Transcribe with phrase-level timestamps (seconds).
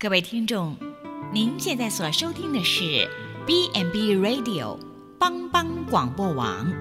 [0.00, 0.76] 各位听众，
[1.32, 3.10] 您现在所收听的是
[3.44, 4.78] B&B Radio
[5.18, 6.72] 帮帮广播网，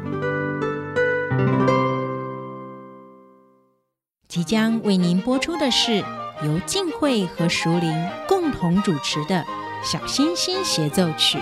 [4.28, 6.04] 即将为您播出的是
[6.44, 9.38] 由静慧和淑铃共同主持的
[9.84, 11.40] 《小星星协奏曲》。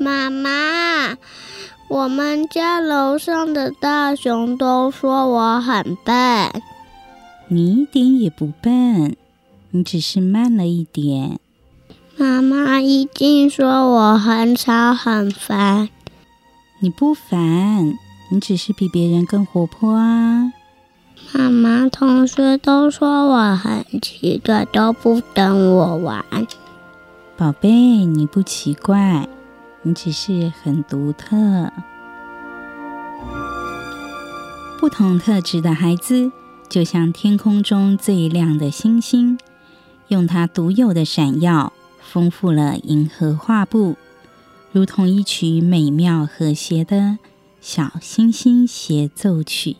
[0.00, 1.18] 妈妈。
[1.90, 6.14] 我们家楼上的大熊都说我很笨，
[7.48, 9.16] 你一点也不笨，
[9.72, 11.40] 你只是慢了一点。
[12.16, 15.88] 妈妈一定说我很吵很烦，
[16.78, 17.98] 你不烦，
[18.30, 20.52] 你只是比别人更活泼啊。
[21.34, 26.24] 妈妈，同学都说我很奇怪，都不跟我玩。
[27.36, 29.28] 宝贝，你不奇怪。
[29.82, 31.72] 你只是很独特，
[34.78, 36.30] 不同特质的孩子
[36.68, 39.38] 就像天空中最亮的星星，
[40.08, 43.96] 用它独有的闪耀，丰富了银河画布，
[44.70, 47.16] 如同一曲美妙和谐的
[47.62, 49.76] 小星星协奏曲。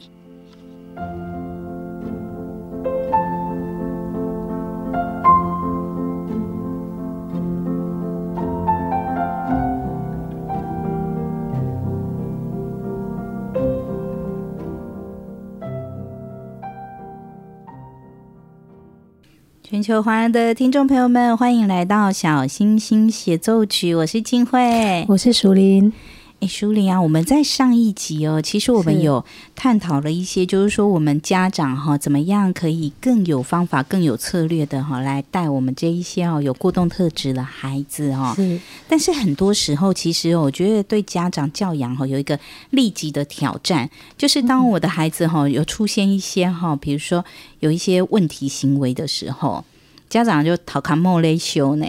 [19.71, 25.93] 全球华人的听众朋友们，欢迎来到《小星星协奏曲》，我是静慧，我是淑琳。
[26.41, 29.23] 哎，淑玲啊，我们在上一集哦，其实我们有
[29.55, 38.35] 探讨了一些，就是说我们家长哈，怎么样可以更有方法、更有策略的哈，来带我们这一些哦有过动特质的孩子哈。
[38.35, 38.59] 是。
[38.89, 47.23] 但是很多时候，其实我觉得对家长教养哈有一个立即的挑战，就是当我的孩子哈有出现一些哈，比如说
[47.59, 49.63] 有一些问题行为的时候。
[50.09, 51.87] 家长就讨卡莫雷修呢，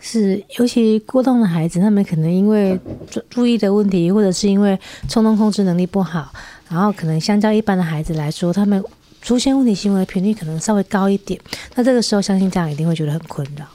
[0.00, 2.78] 是尤其过动的孩子，他们可能因为
[3.10, 4.78] 注注意的问题，或者是因为
[5.08, 6.32] 冲动控制能力不好，
[6.68, 8.82] 然后可能相较一般的孩子来说，他们
[9.20, 11.38] 出现问题行为的频率可能稍微高一点。
[11.74, 13.66] 那这个时候，相信家长一定会觉得很困扰。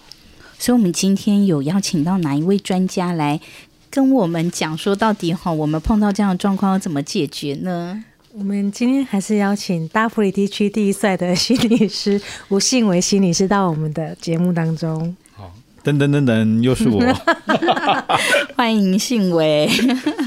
[0.58, 3.40] 所以，我们今天有邀请到哪一位专家来
[3.90, 8.02] 跟我们讲说，到底哈，我们碰到这样的状况要怎么解决呢？
[8.34, 15.16] 我们今天还是邀请大埔里地区第一帅的心理师吴信维心理师到我们的节目当中。
[15.84, 17.02] 好，噔噔噔噔，又是我，
[18.56, 19.70] 欢迎信伟。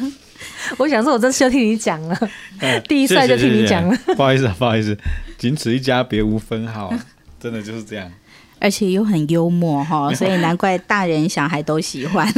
[0.78, 2.18] 我想说，我这次就替你讲了，
[2.60, 3.96] 嗯、 第一帅就替你讲了。
[4.16, 4.96] 不好意思，不好意思，
[5.38, 6.92] 仅此一家，别无分号，
[7.40, 8.10] 真的就是这样。
[8.58, 12.30] 而且又很幽默哈，所以难怪大人小孩都喜欢。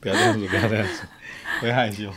[0.00, 1.00] 不要这样子，不要这样子，
[1.60, 2.10] 会害羞。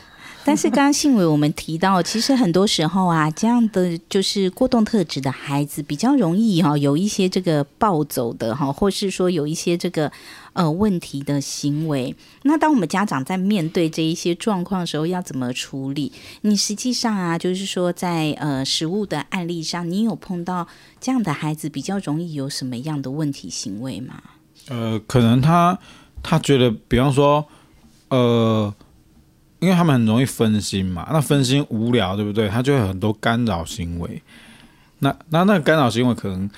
[0.49, 10.11] 但是刚刚信伟我们提到，其实很多时候啊，这样的就是过动特质的孩子比较容易哈，有一些这个暴走的哈，或是说有一些这个
[10.53, 12.15] 呃问题的行为。
[12.41, 16.11] 那当我们家长在面对这一些状况的时候，要怎么处理？
[16.41, 20.67] 你实际上啊，就是说在呃实物的案例上，你有碰到
[20.99, 24.19] 这样的孩子比较容易有什么样的问题行为吗？
[24.67, 25.77] 呃，可能他
[26.23, 27.45] 他觉得，比方说
[28.07, 28.73] 呃。
[29.59, 32.47] 因为他们很容易分心嘛，那分心无聊，对不对？
[32.47, 34.21] 他就会很多干扰行为。
[34.99, 36.49] 那那那干扰行为可能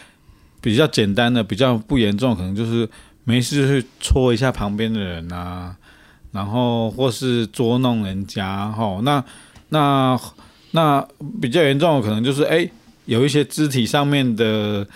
[0.62, 2.88] 比较简单的，比较不严重，可能就是
[3.24, 5.76] 没事去戳一下旁边的人啊，
[6.32, 8.72] 然后或是捉弄人家。
[8.72, 9.24] 吼，那
[9.70, 10.20] 那
[10.72, 11.04] 那
[11.42, 12.70] 比较严重的可能就是哎，
[13.06, 14.88] 有一些肢体上面的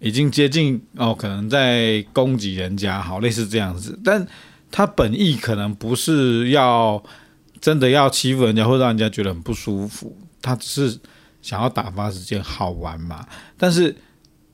[0.00, 3.98] 已经接近哦，可能在攻击人家，好，类似这样子。
[4.04, 4.26] 但
[4.70, 7.02] 他本意可能不是要。
[7.64, 10.14] 真的要欺负人家，会让人家觉得很不舒服。
[10.42, 11.00] 他只是
[11.40, 13.26] 想要打发时间，好玩嘛。
[13.56, 13.96] 但是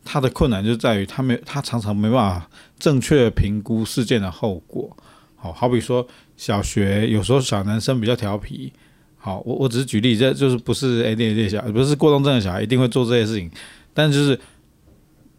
[0.04, 4.96] 他的困难就在于，他没，他常常没办法正确评估事件的后果。
[5.34, 6.06] 好，好比说
[6.36, 8.72] 小学，有时候小男生比较调皮。
[9.18, 13.50] 好，我我只是举例，这就是不是 ADHD 小，不是过动症的小孩一定会做这些事情。
[13.92, 14.38] 但就是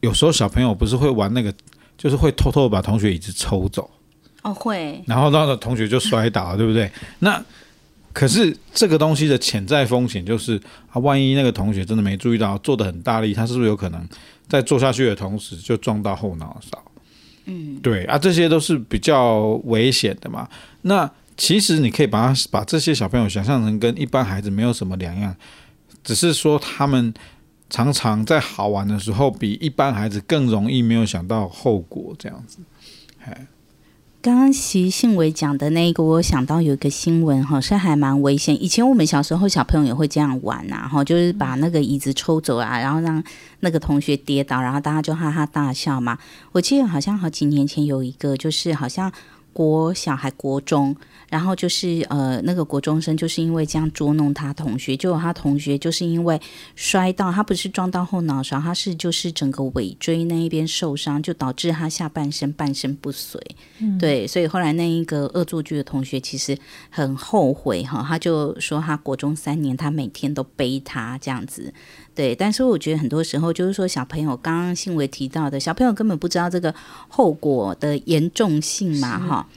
[0.01, 1.53] 有时候小朋友不是会玩那个，
[1.97, 3.89] 就是会偷偷把同学椅子抽走。
[4.41, 5.01] 哦，会。
[5.07, 6.91] 然后那个同学就摔倒了，对不对？
[7.19, 7.41] 那
[8.13, 10.59] 可是这个东西的潜在风险就是
[10.89, 14.07] 啊，万一那个同学真的没注意到，做的很大力，他是不是有可能
[14.47, 16.83] 在做下去的同时就撞到后脑勺？
[17.45, 20.47] 嗯，对啊，这些都是比较危险的嘛。
[20.83, 25.35] 那其实你可以把他把这些小朋友想象成跟一般孩子没有什么两样，
[26.03, 27.13] 只是说他们
[27.69, 32.59] 常常在好玩的时候比一般孩子更容易没有想到后果这样子。
[34.21, 38.63] 刚刚席信伟讲的那个，我想到有一个新闻好像还蛮危险。
[38.63, 43.23] 以前我们小时候小朋友也会这样玩呐，哈，就是把那个椅子抽走啊，然后让
[43.61, 46.19] 那个同学跌倒，然后大家就哈哈大笑嘛。
[46.51, 49.11] 我记得好像好几年前有一个，就是好像
[49.53, 50.95] 国小还国中。
[51.29, 56.37] 然后就是呃，那个国中生就是因为这样捉弄他同学，结果他同学就是因为
[56.75, 63.39] 摔到，他不是撞到后脑勺，他是就是整个尾椎那一边受伤，就导致他下半身半身不遂。
[63.79, 66.57] 嗯、对，所以后来那一个恶作剧的同学其实
[66.89, 71.73] 很后悔哈，他就说他国中三年他每天都背他这样子。
[72.13, 76.73] 对，但是我觉得很多时候就是说小朋友刚刚信维提到的，小朋友根本不知道这个
[77.07, 79.47] 后果的严重性嘛哈。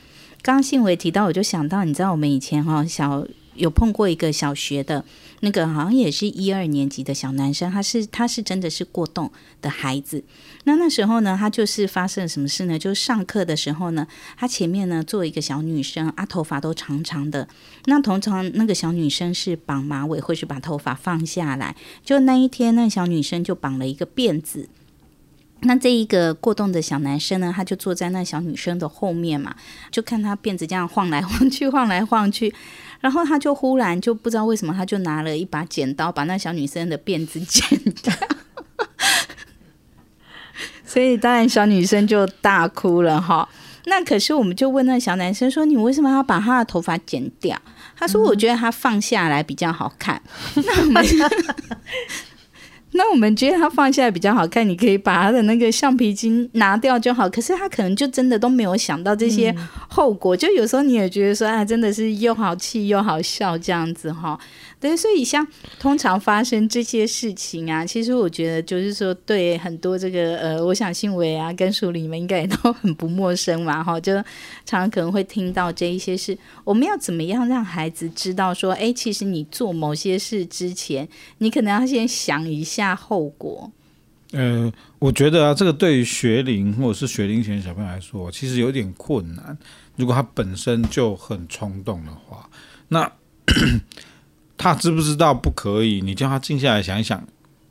[0.41, 5.05] 刚刚信维提到，我就想到，你知道我们以前哈小有碰过一个小学的
[5.41, 9.31] 那个，好像也是一二年级的小男生，他是他是真的是过动
[9.61, 10.23] 的孩子。
[10.65, 12.79] 那那时候呢，他就是发生了什么事呢？
[12.79, 14.07] 就是上课的时候呢，
[14.37, 17.47] 他前面呢坐一个小女生，啊头发都长长的。
[17.85, 21.77] 那通常那个小女生是绑马尾，或是把头发放下来。
[22.05, 24.69] 就那一天，那小女生就绑了一个辫子。
[25.67, 29.57] 那这一个过动的小男生呢，他就坐在那小女生的后面嘛，
[29.91, 32.53] 就看他辫子这样晃来晃去，晃来晃去，
[33.01, 38.13] 然后他就忽然就不知道为什么，他就拿了一把剪刀，把那小女生的辫子剪掉，
[40.95, 43.49] 所以当然小女生就大哭了哈。
[43.87, 47.61] 那可是我们就问那小男生说：“你为什么要把他的头发剪掉？”
[47.99, 50.23] 他说：“我觉得他放下来比较好看。
[50.55, 51.05] ”那我们。
[52.97, 57.29] 那我们觉得他放下来比较好看，你可以把他的那个橡皮筋拿掉就好。
[57.29, 59.53] 可是他可能就真的都没有想到这些
[59.89, 64.39] 后果，就有时候你也觉得说，啊，真的是又好气又好笑这样子哈。
[64.85, 65.47] 对，所以像
[65.81, 74.13] 通常发生这些事情啊，其实我觉得就是说，对很多这个呃，我想信维啊跟书里面应该也都很不陌生嘛，哈， 就
[74.67, 76.37] 常常可能会听到这一些事。
[76.65, 81.09] 我们要怎么样让孩子知道说，哎，其实你做某些事之前，
[81.39, 83.73] 你可能要先想一下后果。
[84.33, 89.57] 呃，我觉得啊，这个对于学龄或者是学龄前小朋友来说，其实有点困难。
[89.97, 92.51] 如果他本身就很冲动的话，
[92.89, 93.11] 那。
[94.65, 96.01] 他知不知道不可以？
[96.01, 97.23] 你叫他静下来想一想，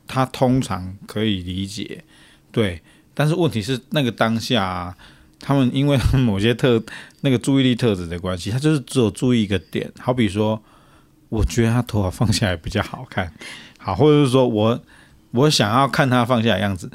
[0.06, 2.04] 他通常可以理解，
[2.52, 2.80] 对。
[3.12, 4.96] 但是问题是，那个当下啊，
[5.40, 6.80] 他们因为某些特
[7.22, 9.90] 那个注意力特质的关系，他就是只有注意一个点。
[9.98, 10.62] 好比说，
[11.30, 13.32] 我觉得他头发放下来比较好看，
[13.78, 14.80] 好，或者是说我
[15.32, 16.88] 我想要看他放下的样子，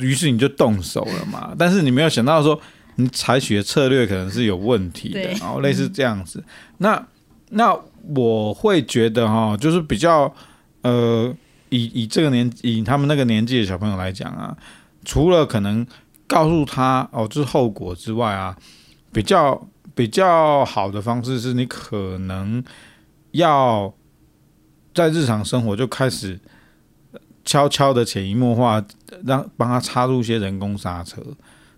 [0.00, 1.54] 于是你就动手了嘛。
[1.56, 2.60] 但是你没有想到说，
[2.96, 6.42] 你采取的策略可能是有问题的，然后类似这样子。
[6.78, 7.06] 那
[7.50, 7.78] 那。
[8.14, 10.32] 我会觉得哈，就是比较
[10.80, 11.34] 呃，
[11.68, 14.56] 以以这个年以他们那个年纪的小朋友来讲啊，
[15.04, 15.86] 除了可能
[16.26, 18.56] 告诉他哦，这是后果之外啊，
[19.12, 22.64] 比较比较好的方式是你可能
[23.32, 23.92] 要
[24.94, 26.40] 在日常生活就开始
[27.44, 28.82] 悄悄的潜移默化，
[29.24, 31.20] 让帮他插入一些人工刹车。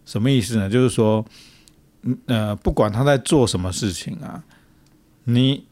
[0.05, 0.71] 什么意思呢？
[0.71, 1.25] 就是说，
[2.27, 4.45] 呃，不管他在做什么事情啊，
[5.25, 5.65] 你。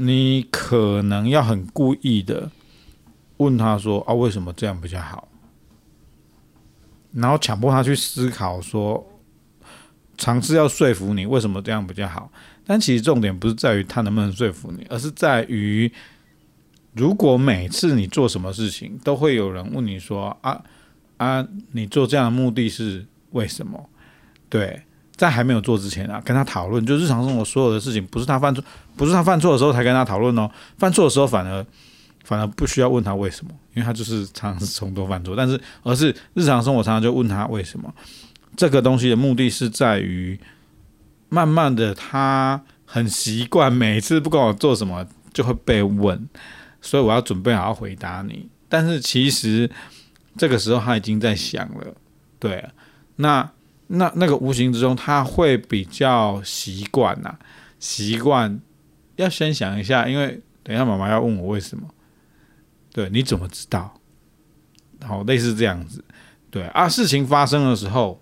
[0.00, 2.48] 你可能要很故意的
[3.38, 5.26] 问他说：“啊，为什么这样比较好？”
[7.12, 9.04] 然后强迫他去思考，说
[10.16, 12.30] 尝试要说服你为什么这样比较好。
[12.64, 15.90] 但其实重点不是在于他能不能说服你，而是在于
[16.92, 20.62] 如果每次你做什么事情，都会有人问你说：“啊
[21.16, 23.90] 啊，你做这样的目的是为什么？”
[24.48, 24.82] 对。
[25.16, 28.62] 在还没有做之前啊，跟他讨论，就日常生活所有的事情，不是他犯错，
[28.98, 30.50] 不是他犯错的时候才跟他讨论哦。
[30.76, 31.64] 犯错的时候反而
[32.24, 35.34] 反而不需要问他为什么，因为他就是常常是从头犯错。
[35.34, 37.90] 但是而是日常生活常常就问他为什么。
[38.56, 40.38] 这个东西的目的是在于，
[41.28, 46.28] 慢慢的他很习惯每次不管我做什么就会被问，
[46.82, 48.48] 所以我要准备好好回答你。
[48.68, 49.70] 但是其实
[50.36, 51.94] 这个时候他已经在想了，
[52.38, 52.68] 对，
[53.16, 53.48] 那。
[53.90, 57.34] 那那个无形之中，他会比较习惯呐，
[57.80, 58.60] 习惯
[59.18, 61.88] 要先想一下，因为等一下妈妈要问我为什么，
[62.92, 64.00] 对，你怎么知道？
[65.06, 66.02] 好，类似这样子，
[66.50, 68.20] 对啊，事情发生的时候，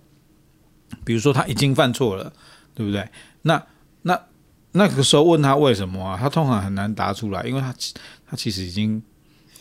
[1.05, 2.33] 比如说他已经犯错了，
[2.75, 3.09] 对不对？
[3.43, 3.63] 那
[4.03, 4.21] 那
[4.73, 6.19] 那个时候问他为什么啊？
[6.21, 7.75] 他通常很难答出来，因为他
[8.27, 9.03] 他其实已经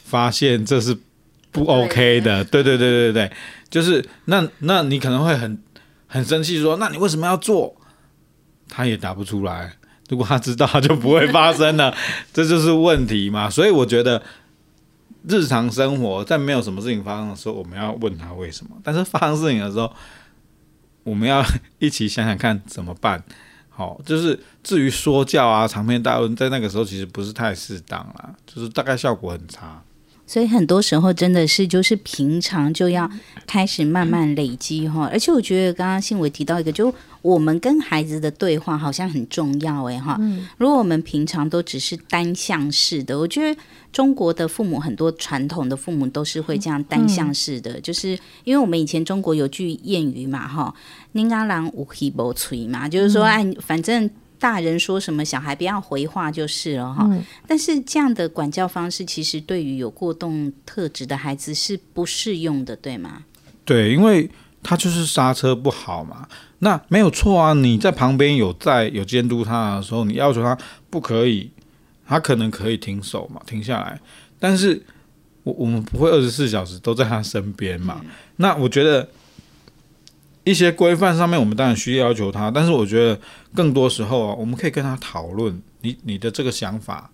[0.03, 0.97] 发现这是
[1.51, 3.31] 不 OK 的，对对对对对，
[3.69, 5.61] 就是那那你可能会很。
[6.07, 7.75] 很生气，说：“那你为什么要做？”
[8.69, 9.73] 他也答不出来。
[10.09, 11.95] 如果他知道，他就不会发生了。
[12.33, 13.49] 这就是问题嘛。
[13.49, 14.21] 所以我觉得，
[15.27, 18.71] 日常生活在没有什么事情发生的时候，我们要问他为什么。
[18.83, 19.91] 但是发生事情的时候，
[21.03, 21.43] 我们要
[21.79, 23.23] 一起想想看怎么办。
[23.69, 29.81] 好，就是至于说教啊、长篇大论，在那个时候其实不是太适当啦，就是大概效果很差。
[30.27, 33.09] 所以很多时候真的是就是平常就要
[33.45, 40.19] 开始慢慢累积哈，而且我觉得刚刚信伟提到一个，就我们跟孩子的对话好像很重要哎哈。
[40.57, 43.59] 如果我们平常都只是单向式的，我觉得
[43.91, 50.73] 中国的父母很多传统的父母都是会这样单向式的，就是因为我们以前中国有句谚语嘛哈，
[51.11, 54.09] 宁阿郎无气不吹嘛，就是说哎反正。
[54.39, 57.07] 大人说什么，小孩不要回话就是了哈。
[57.09, 63.23] 嗯、但是这样的管教方式，其实对于有过动特质的孩子是不适用的，对吗？
[63.63, 64.29] 对，因为
[64.61, 66.27] 他就是刹车不好嘛。
[66.59, 70.57] 那没有错啊，你在旁边有在有监督他的时候，你要求他
[70.89, 71.49] 不可以，
[72.07, 73.99] 他可能可以停手嘛，停下来。
[74.39, 74.81] 但是
[75.43, 78.01] 我我们不会二十四小时都在他身边嘛。
[78.03, 79.07] 嗯、那我觉得。
[80.45, 83.19] 一些规范上面，我们当然需要要求他，但是我觉得
[83.53, 87.09] 更多时候啊，我们可以跟他讨论你你的这个想法，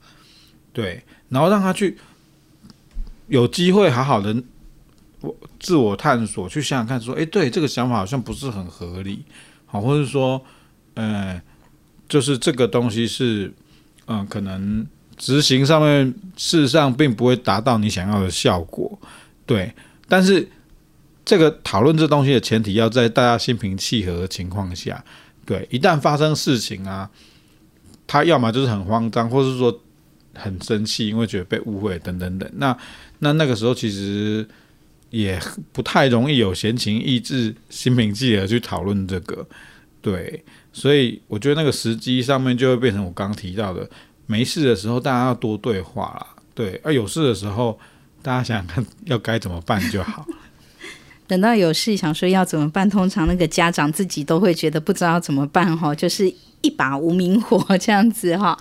[0.74, 1.98] 对，然后让他去
[3.28, 4.36] 有机会好好的
[5.22, 9.24] 我自我探索，去想想看，说，诶，对，这个想法好像不是很合理，
[9.66, 10.44] 好，或者说，
[10.96, 11.42] 呃，
[12.10, 13.54] 就是这个东西是，
[14.08, 14.86] 嗯、可能
[15.16, 19.00] 执行上面事实上并不会达到你想要的效果，
[19.46, 19.74] 对，
[20.10, 20.46] 但是。
[21.24, 25.04] 这个讨论这东西的前提要在大家心平气和的情况下，
[25.46, 27.10] 对，一旦发生事情啊，
[28.08, 29.82] 他要么就是很慌张，或是说
[30.34, 32.50] 很生气，因为觉得被误会等等等。
[32.56, 32.76] 那
[33.20, 34.48] 那那个时候其实
[35.10, 35.40] 也
[35.72, 39.48] 不太容易有闲情逸致、心平气和去讨论这个，
[40.02, 40.44] 对。
[40.74, 43.88] 所以我觉得那个时机上面就会变成我刚刚提到的，
[44.26, 47.78] 没事的时候大家要多对话啦，对，而有事的时候
[48.22, 50.26] 大家想想看要该怎么办就好。
[51.32, 58.60] 等到有事想说要怎么办，通常那个家长自己都会觉得不知道怎么办哈，就是一把无名火这样子哈。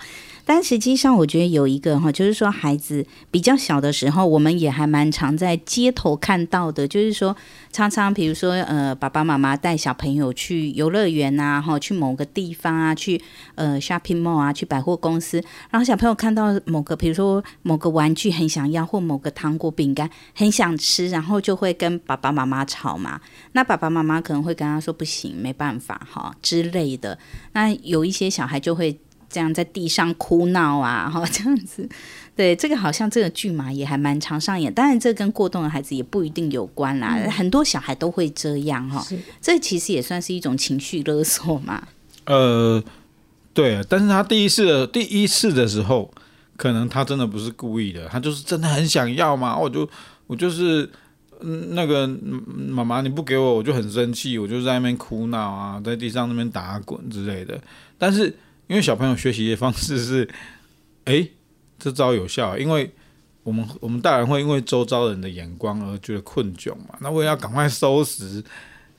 [0.53, 7.33] 但实际上，我觉得有一个哈，就是说孩子比较小的时候，我们也还蛮常在街头看到的，就是说
[7.71, 13.21] 常常比如说呃，爸爸妈妈带小朋友去游乐园啊，哈，去某个地方啊，去
[13.55, 23.21] 呃 shopping mall 啊，去百货公司，然后小朋友看到某个比如说某个玩具很想要，或某个糖果饼干很想吃，然后就会跟爸爸妈妈吵嘛。
[23.53, 27.17] 那爸爸妈妈可能会跟他说不行，没办法哈之类的。
[27.53, 28.99] 那有一些小孩就会。
[29.31, 31.87] 这样在地上哭闹啊，哈，这样子，
[32.35, 34.71] 对，这个好像这个剧嘛也还蛮常上演。
[34.73, 39.01] 当然，这跟过动的孩子也不一定有关啦，嗯、很多小孩都会这样哈。
[39.01, 41.87] 是这其实也算是一种情绪勒索嘛。
[42.25, 42.83] 呃，
[43.53, 46.13] 对，但是他第一次的第一次的时候，
[46.57, 49.57] 可能他真的不是故意的，他就是真的很想要嘛。
[49.57, 49.89] 我就
[50.27, 50.89] 我就是
[51.39, 57.57] 嗯，那个妈妈你不给我，我就很生气，我就在那边哭闹啊，在地上那边打滚之类的。
[57.97, 58.35] 但是。
[58.71, 60.29] 因为小朋友学习的方式是，
[61.03, 61.27] 哎，
[61.77, 62.89] 这招有效，因为
[63.43, 68.41] 我们我们大人会因为周遭人的眼光而觉得困窘嘛，那我也要赶快收拾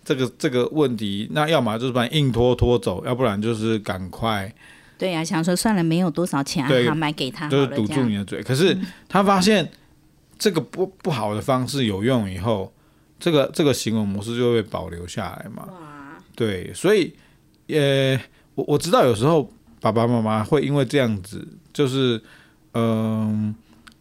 [0.04, 4.54] 这个这个问题，那要么就是把硬拖拖走，要不然就是赶快。
[4.98, 8.42] 对呀、啊，想说算了，没有多少钱，好，买给他，就是堵住你的嘴。
[8.42, 8.76] 可是
[9.08, 9.66] 他发现
[10.38, 12.70] 这个不不好的方式有用以后，
[13.18, 15.66] 这个这个行为模式就会被保留下来嘛。
[16.36, 17.14] 对，所以
[17.68, 18.20] 呃，
[18.54, 19.50] 我我知道有时候。
[19.82, 22.22] 爸爸妈妈会因为这样子，就是，
[22.74, 23.52] 嗯、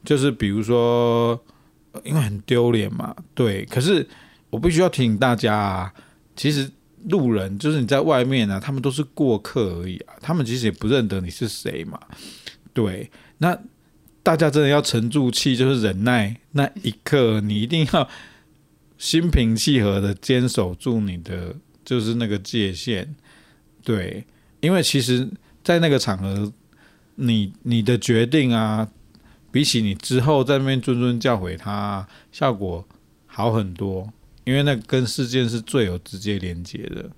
[0.05, 1.43] 就是比如说，
[2.03, 3.65] 因为很丢脸嘛，对。
[3.65, 4.07] 可是
[4.51, 5.91] 我必须要提醒大家啊，
[6.35, 6.69] 其实
[7.09, 11.99] 路人就是你在外面啊，他们都是过客而已啊，他们其实也不认得你是谁嘛，
[12.73, 13.09] 对。
[13.39, 13.57] 那
[14.21, 18.07] 大家真的要沉住气，就是忍耐那一刻，你一定要
[18.99, 23.15] 心平气和的坚守住你的就是那个界限，
[23.83, 24.23] 对，
[24.59, 25.27] 因为其实。
[25.63, 26.51] 在那个场合，
[27.15, 28.87] 你你的决定啊，
[29.51, 32.85] 比起你之后在那边谆谆教诲他，效果
[33.27, 34.11] 好很多，
[34.43, 37.09] 因为那跟事件是最有直接连接的。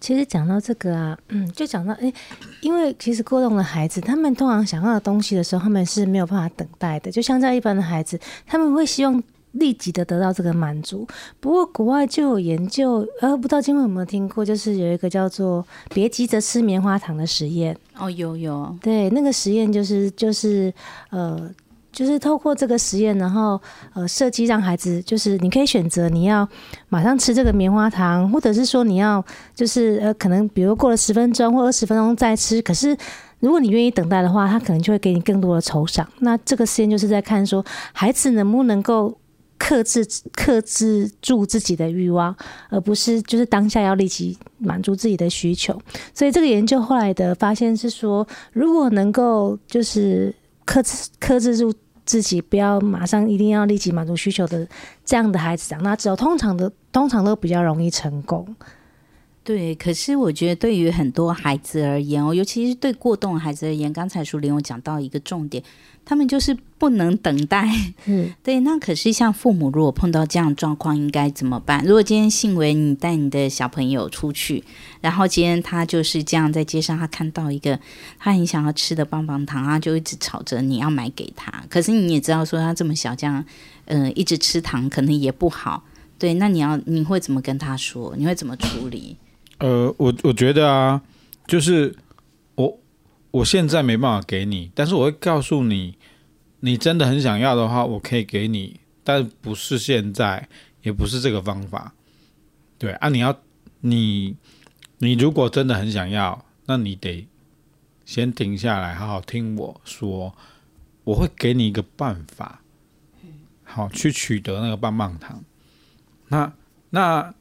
[0.00, 2.12] 其实讲到这个啊，嗯，就讲到诶，
[2.60, 9.22] 因为其实过动的孩子，他们通常想要的东西的时候，他们是没有办法等待的，就像在一般的孩子，他们会希望。
[9.52, 11.06] 立即的得到这个满足。
[11.40, 15.64] 不过国外就有研究，呃，不知道今晚有没有听过，就是有一个叫做
[15.94, 17.76] “别急着吃棉花糖”的实验。
[17.98, 18.76] 哦，有有。
[18.80, 20.72] 对，那个实验就是就是
[21.10, 21.50] 呃，
[21.90, 23.60] 就是透过这个实验，然后
[23.94, 26.46] 呃，设计让孩子就是你可以选择你要
[26.88, 29.24] 马上吃这个棉花糖，或者是说你要
[29.54, 32.60] 就是呃，可能比如过了十分钟或二十分钟再吃。
[32.62, 32.96] 可是
[33.40, 36.06] 如果你愿意等待的话，他可能就会给你更多的酬赏。
[36.18, 39.16] 那这个实验就是在看说孩子能不能够。
[39.58, 42.34] 克制克制住自己的欲望，
[42.70, 45.78] 而不是就是当下要立即满足自己的需求。
[46.14, 50.34] 所以这个研究后来的发现是说，如果能够就是
[50.64, 51.74] 克制克制住
[52.06, 54.66] 自己，不要马上一定要立即满足需求的
[55.04, 58.56] 这样的孩子长大之后，通常的通常都比较容易成功。
[59.44, 65.64] 对，可是我觉得对于很多孩子而言哦，尤其是对过动孩子而言，刚才淑玲有讲到一个重点，
[66.08, 67.68] 他们就是不能等待。
[68.06, 68.60] 嗯， 对。
[68.60, 71.84] 那可是像父母如果碰到这样状况，应该怎么办？
[71.84, 74.64] 如果今天信为你带你的小朋友出去，
[75.02, 77.78] 然后今天他就是这样在街上，他看到一个
[78.18, 81.52] 他很想要吃的棒棒糖，他就一直吵着你要买给他。
[81.68, 83.44] 可是你也知道说他这么小，这样
[83.84, 85.84] 呃一直吃糖可能也不好。
[86.18, 88.14] 对，那你要你会怎么跟他说？
[88.16, 89.16] 你会怎么处理？
[89.58, 91.02] 呃，我我觉得啊，
[91.46, 91.94] 就是
[92.54, 92.78] 我
[93.32, 95.97] 我现在没办法给你，但是我会告诉你，
[96.60, 100.48] 你真的很想要的话，我可以给你，但不是现在，
[100.82, 101.94] 也不是这个方法。
[102.78, 103.38] 对啊，你要
[103.80, 104.36] 你
[104.98, 107.26] 你如果真的很想要，那你得
[108.04, 110.34] 先停下来，好好听我说，
[111.04, 112.62] 我会给你一个办法，
[113.64, 115.44] 好去取得那个棒棒糖。
[116.28, 116.52] 那
[116.90, 117.34] 那。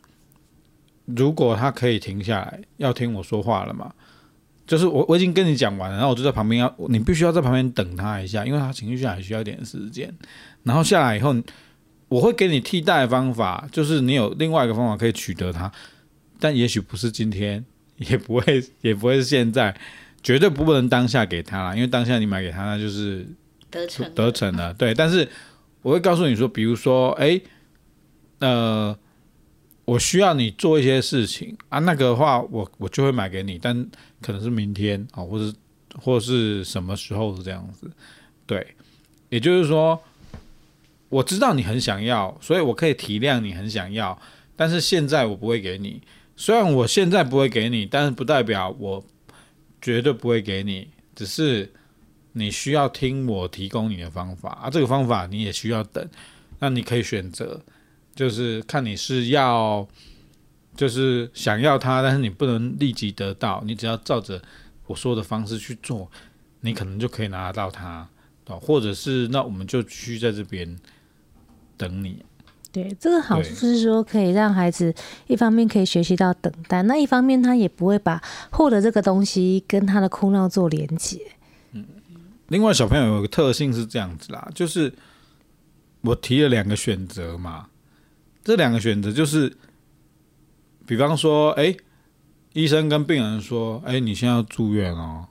[1.16, 3.94] 如果他可以停下来，要听我说话了嘛？
[4.68, 10.14] 就是我我已经跟你讲完了，然后我就在旁边要你必须要在旁边等他一下，因为他情绪下来需要一点时间。
[10.64, 11.34] 然后下来以后，
[12.10, 15.72] 我会给你替代的方法，就是你有另外一个方法可以取得他，
[16.40, 17.64] 但也许不是今天，
[17.96, 19.74] 也不会 也不会是现在，
[20.22, 23.26] 绝对不能当下给他啦，因为当下你买给他，那就是
[23.72, 24.74] 得逞得逞了。
[24.74, 25.26] 对，但是
[25.82, 27.40] 我会告诉你说，比如说，哎，
[28.40, 28.98] 呃。
[29.88, 33.90] 我需要你做一些事情啊，那个的话我，我就会买给你，但
[34.22, 35.58] 可能是明天啊，或者
[35.96, 37.90] 或是什么时候是这样子，
[38.46, 38.76] 对，
[39.30, 39.98] 也就是说，
[41.08, 44.22] 我知道你很想要，所以我可以体谅你很想要，
[44.58, 46.02] 但是现在我不会给你。
[46.36, 49.02] 虽然我现在不会给你，但是不代表我
[49.82, 51.72] 绝对不会给你，只是
[52.34, 56.06] 你需要听我提供你的方法啊，这个方法你也需要等，
[56.60, 57.62] 那你可以选择。
[58.18, 59.88] 就是看你是要，
[60.76, 63.64] 就是想要它，但是你不能立即得到。
[63.64, 64.42] 你只要照着
[64.88, 66.10] 我说的方式去做，
[66.62, 68.10] 你可能就可以拿得到它。
[68.62, 70.76] 或者是那我们就继续在这边
[71.76, 72.24] 等你。
[72.72, 74.96] 对，这个好处是说可以让孩子
[75.28, 81.20] 一方面可以学习到等待，那一方面他也不会把获得这个东西跟他的哭闹做连结。
[81.74, 81.86] 嗯，
[82.48, 84.92] 另外小朋友有个特性是这样子啦，就是
[86.02, 87.68] 我提了两个选择嘛。
[88.48, 89.58] 这两个选择就是，
[90.86, 91.76] 比方说，哎，
[92.54, 95.28] 医生跟病人说，哎，你现在要住院哦，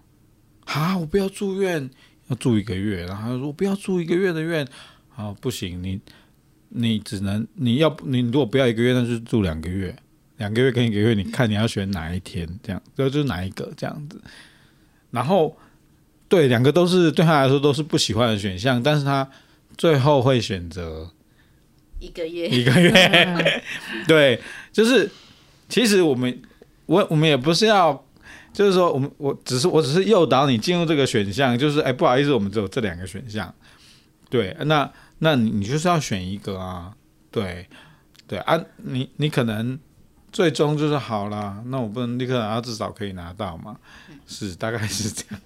[0.66, 1.88] 好，我不要住院，
[2.29, 4.68] 要住一个月，然后他说我不要住一个月的院，
[5.09, 5.98] 好，不行，你
[6.68, 9.96] 你只能你要你如果不要一个月，那就住两个月，
[10.37, 14.20] 两个月跟一个月，你看你要选哪一天，这样，这就是哪一个这样子，
[15.11, 15.57] 然后
[16.29, 19.26] 对，两个都是对他来说都是不喜欢的选项，但是他
[19.79, 21.11] 最后会选择。
[21.98, 23.62] 一个月，一个月，
[24.06, 24.40] 对，
[24.72, 25.11] 就是
[25.68, 26.42] 其实我们
[26.87, 28.04] 我我们也不是要，
[28.52, 33.54] 就是说我们我只是我只是诱导你进入这个选项，就是哎，不好意思，我们只有这两个选项，
[34.28, 36.94] 对，那那你你就是要选一个啊，
[37.30, 37.66] 对
[38.26, 39.78] 对啊，你你可能
[40.30, 43.78] 最终就是好了，那我不能立刻拿到，至少可以拿到嘛，
[44.26, 45.40] 是大概是这样。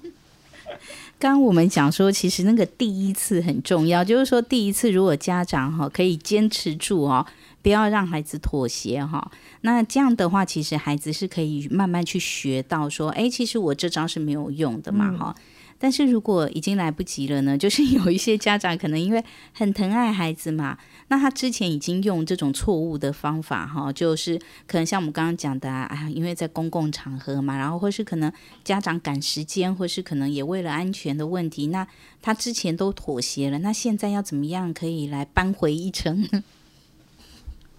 [1.19, 7.27] 刚 刚我们讲说，其实那个第一次很重要，就是说第一次如果家长哈可以坚持住哦，
[7.63, 9.31] 不要让孩子妥协哈，
[9.63, 15.35] 那这样的话，其实孩子是可以慢慢去学到说，哎，其实我这招是没有用的嘛哈。
[15.37, 15.43] 嗯
[15.83, 17.57] 但是如果已经来不及了呢？
[17.59, 20.77] 就是有一些家长可能因为很疼爱孩子嘛，
[21.09, 28.31] 那他之前已经用这种错误的方法哈，就是可能像我们刚刚讲的啊，因为在公共场合嘛，然后或是可能
[28.63, 31.87] 家长赶时间，或是可能也为了安全的问题，那
[32.21, 36.29] 他之前都妥协了，那现在要怎么样可以来扳回一城？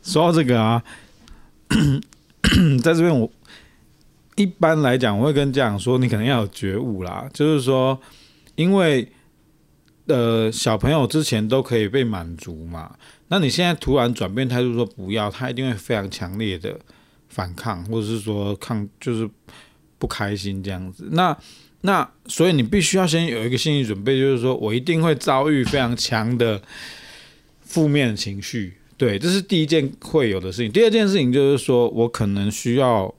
[0.01, 0.83] 说到这个啊，
[2.83, 3.31] 在这边我。
[4.41, 7.29] 一般来讲，我会跟家长说，你可能要有觉悟啦。
[7.31, 7.99] 就是说，
[8.55, 9.07] 因为
[10.07, 12.95] 呃，小朋友之前都可以被满足嘛，
[13.27, 16.77] 那你现在突然转变态度说不要，他一定会非常强烈的
[17.29, 19.29] 反抗，或者是说抗，就是
[19.99, 21.07] 不开心这样子。
[21.11, 21.37] 那
[21.81, 26.59] 那所以你必须要先有一个心理准备，就是说我一定会遭遇非常强的
[27.61, 28.73] 负面情绪。
[28.97, 30.71] 对，这是第一件会有的事情。
[30.71, 33.13] 第二件事情就是说我可能需要。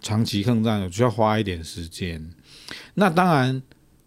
[0.00, 2.30] 长期抗战，我需要花一点时间。
[2.94, 3.62] 那当然，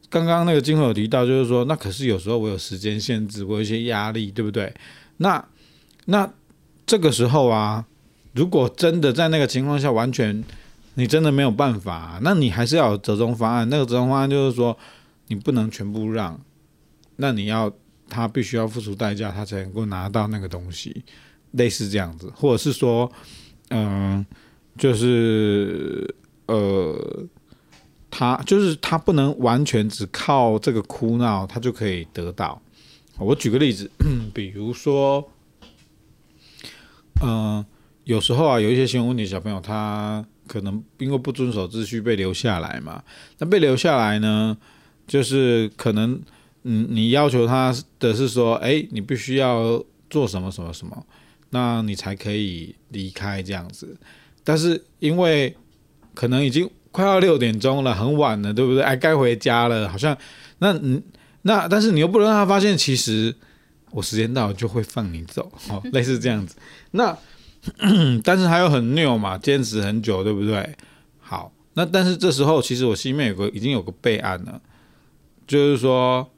[0.10, 4.74] 刚刚那个静慧有提到，就是说，那可是有时候我有时间限制，我有一些压力，对不对？
[5.18, 5.44] 那
[6.06, 6.32] 那
[6.86, 7.86] 这个时候啊，
[8.34, 10.44] 如果真的在那个情况下完全
[10.96, 13.70] 你真的没有办法，那你还是要有折中方案。
[13.70, 14.78] 那个折中方案就是说，
[15.28, 16.40] 你不能全部让，
[17.16, 17.72] 那你要
[18.10, 21.04] 他必须要付出代价，他才能够拿到那个东西，
[21.52, 23.10] 类似这样子，或者是说，
[23.70, 24.26] 嗯、
[24.82, 26.16] 就是
[26.48, 27.28] 呃。
[28.14, 32.62] 他就是他不能完全只靠这个哭闹，他就可以得到。
[33.18, 33.90] 我举个例子，
[34.36, 35.26] 比如说，
[37.24, 37.66] 嗯、
[38.04, 43.02] 有时候啊，有一些行为问题小朋友，他可能因为不遵守秩序被留下来嘛。
[43.38, 44.58] 那被留下来呢，
[45.08, 46.22] 就是可能，
[46.64, 51.06] 嗯，你要求他的是说，哎，你必须要做什么什么什么，
[51.52, 53.96] 那你才可以离开这样子。
[54.44, 55.56] 但是因为
[56.14, 56.70] 可能已经。
[56.94, 58.84] 快要六点钟了，很晚了，对不对？
[58.84, 60.18] 哎，该回家了，好像
[60.58, 61.02] 那嗯
[61.44, 63.34] 那，但是你又不能让他发现，其实
[63.92, 66.58] 我时间到了就会放你走，哦， 类似这样子。
[66.92, 67.18] 那
[68.26, 70.76] 但是他又很拗嘛，坚持很久，对不对？
[71.22, 74.62] 好，那但是这时候其实我心里面有个已经有个备案了，
[75.48, 76.30] 就是说，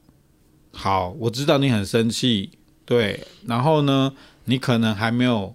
[0.70, 2.50] 好，我知道你很生气，
[2.84, 4.12] 对，然后呢，
[4.44, 5.52] 你可能还没有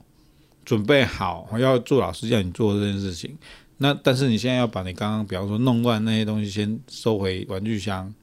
[0.69, 3.35] 准备好我要做老师叫你做这件事情。
[3.77, 8.13] 那但是你现在要把你刚刚比方说弄乱那些东西先收回玩具箱，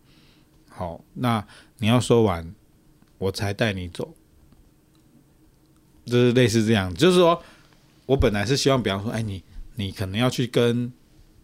[0.68, 1.44] 好，那
[1.78, 2.54] 你要收完，
[3.18, 4.14] 我才带你走，
[6.04, 7.42] 就是类似这样，就是说
[8.06, 9.42] 我本来是希望比方说，哎，你
[9.74, 10.92] 你可能要去跟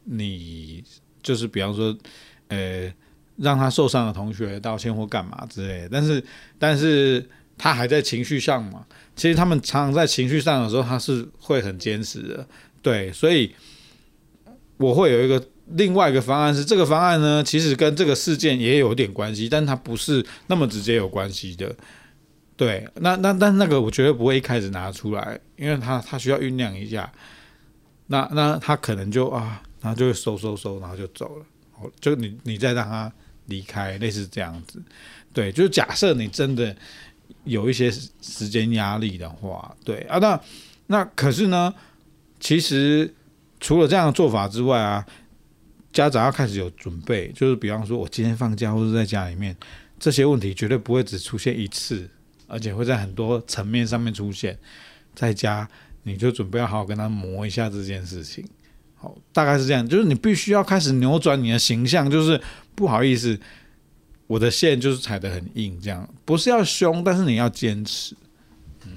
[0.04, 0.84] 你
[1.20, 1.98] 就是比方说，
[2.46, 2.94] 呃，
[3.38, 6.24] 让他受伤的同学道歉或干嘛之类的，但是
[6.60, 12.46] 但是他还在情绪上嘛，其实他们常常在情绪上的时候，他是会很坚持的，
[12.82, 13.54] 对，所以。
[14.78, 15.40] 我会有一个
[15.76, 21.72] 另外一个方案，是这个方案呢，其实跟这个事件也有点关系，但它不是那么直接有关系的。
[22.56, 27.12] 对，那那但那个我绝对不会一开始拿出来，因为他他需要酝酿一下。
[28.08, 31.46] 那那他可能就啊，然后就会收收收，然后就走了。
[32.00, 33.12] 就你你再让他
[33.46, 34.82] 离开，类似这样子。
[35.32, 36.74] 对，就是假设你真的
[37.44, 40.40] 有一些时间压力的话，对啊，那
[40.86, 41.74] 那可是呢，
[42.38, 43.14] 其实。
[43.64, 45.06] 除了这样的做法之外啊，
[45.92, 49.56] 家长要开始有准备，就是比方说，我今天放假或者在家里面，
[50.00, 52.10] 这些问题绝对不会只出现一次，
[52.48, 54.58] 而且会在很多层面上面出现。
[55.14, 55.68] 在家
[56.02, 58.44] 你就准备要好好跟他磨一下这件事情，
[58.96, 62.40] 好，大概是这样，就是你必须要开始扭转你的形象，就是
[62.74, 63.38] 不好意思，
[64.26, 68.14] 我的线就是踩得很硬，这样不是要凶，但是你要坚持。
[68.84, 68.92] 嗯，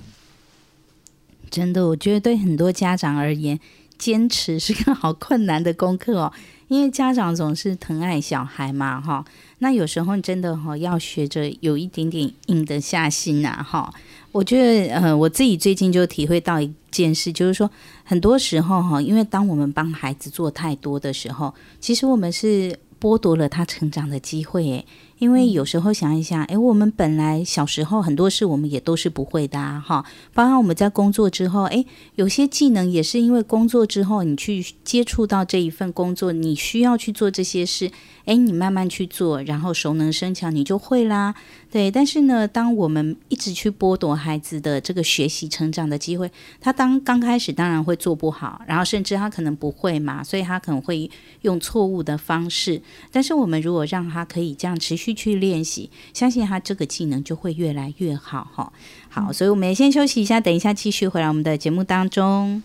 [1.50, 3.60] 真的，我觉得对很多家长而言。
[3.98, 6.34] 坚持是个好困难的功课哦，
[6.68, 9.24] 因为家长总是疼爱小孩嘛，哈。
[9.60, 13.94] 那有时候真的哈，要学着有一点点硬得下心呐，哈。
[14.34, 17.72] 我觉得，呃，我自己最近就体会到一件事，就是说，
[18.04, 24.86] 很多时候哈，因为当我们帮孩子做太多的时候，其实我们是剥夺了他成长的机会，诶。
[25.18, 30.06] 因为有时候想一想，诶，我们本来小时候很多事我们也都是不会的啊，哈。
[30.34, 37.90] 包括我们在工作之后，诶，有些技能也是因为工作之后你去接触到这一份工作，你需要去做这些事，
[38.26, 41.34] 诶，你慢慢去做，然后熟能生巧，你就会啦。
[41.72, 51.10] 对，但是呢，当我们一直去剥夺孩子的这个学习成长的机会，他当刚开始当然会做不好，然后甚至他可能不会嘛，所以他可能会
[51.42, 52.82] 用错误的方式。
[53.12, 58.74] 但是我们如果让他可以这样持续去练习，相信他这个技能就会越来越好哈。
[59.10, 62.64] 好，所以我们也先休息一下，等一下继续回来我们的节目当中。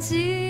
[0.00, 0.49] 为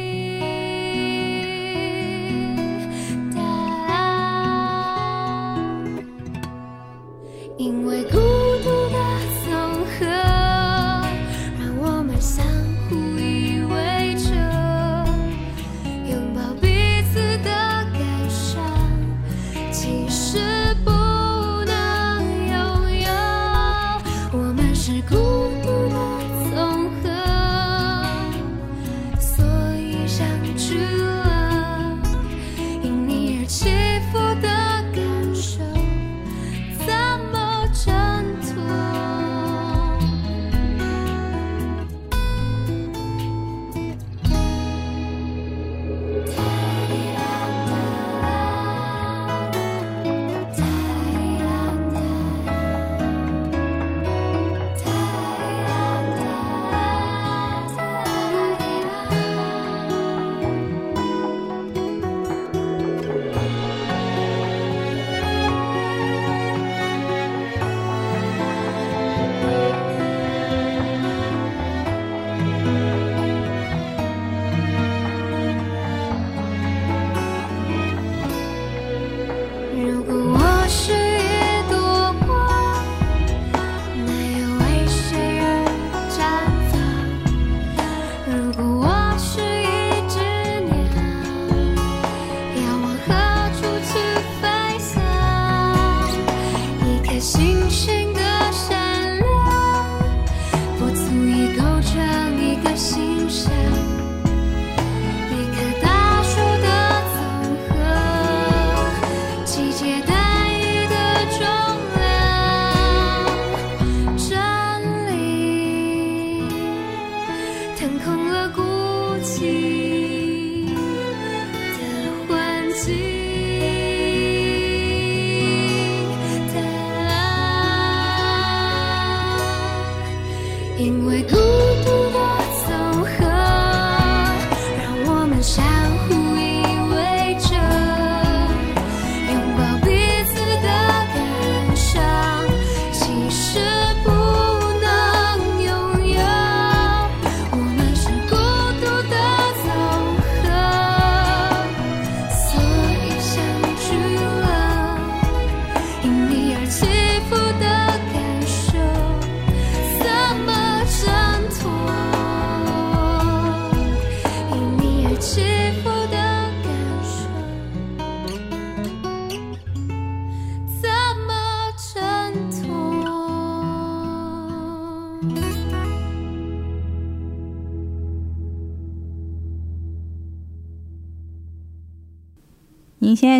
[122.87, 123.20] 您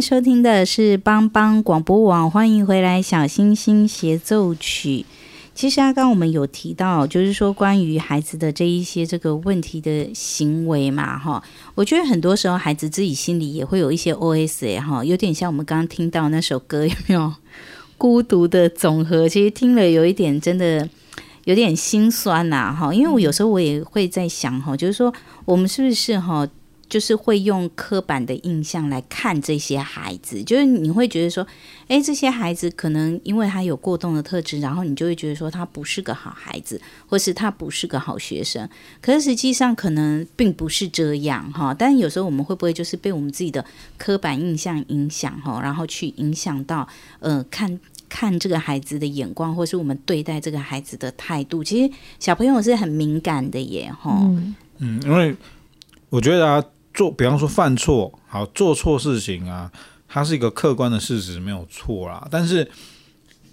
[0.01, 5.05] 收听的是帮帮广播网，欢迎回来，小星星协奏曲。
[5.55, 11.43] 其实刚刚我们有提到，就是说关于孩子的这一些这个问题的行为嘛，哈，
[11.75, 17.35] 我觉得很多时候孩子自己心里也会有一些 OS 哈，有点像我们刚刚听到那首歌，有没有？
[17.99, 20.89] 孤独的总和，其实听了有一点真的
[21.45, 25.13] 有点心酸呐，哈，因为我有时候我也会在想，哈，就是说
[25.45, 26.49] 我们是不是哈？
[26.91, 31.47] 就是会用刻板的印象来看这些孩子，就是你会觉得说，
[31.87, 38.69] 诶，这些孩子可能因为他有过动的特质，然后你就会觉得说他不是个好孩子，或是他不是个好学生。
[39.01, 41.73] 可是实际上可能并不是这样哈。
[41.73, 43.65] 但有时候我们会不会就是被我们自己的
[43.97, 46.89] 刻板印象影响哈，然后去影响到
[47.21, 51.63] 呃看看这个孩子的眼光，或是我们对待这个孩子的态度？
[51.63, 54.19] 其实小朋友是很敏感的耶哈。
[54.23, 55.37] 嗯，嗯，因为
[56.09, 56.65] 我觉得啊。
[56.93, 59.71] 做，比方说犯错，好做错事情啊，
[60.09, 62.27] 它是一个客观的事实，没有错啦。
[62.31, 62.69] 但是，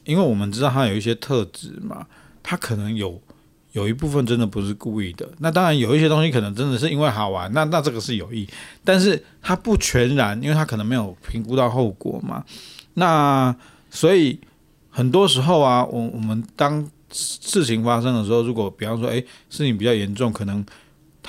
[0.05, 2.07] 因为我们知道他有一些特质嘛，
[2.41, 3.21] 他可能有
[3.73, 5.29] 有一部分真的不是故意的。
[5.37, 8.47] 那当然有一些东西可能真的是因为好玩，那那这个是有意，
[8.83, 12.43] 但是他不全然，因为他可能没有评估到后果嘛。
[12.95, 13.55] 那
[13.91, 14.39] 所以
[14.89, 20.65] 很多时候啊，我我们当事情发生的时候，如果比方说，诶，事情比较严重，可能。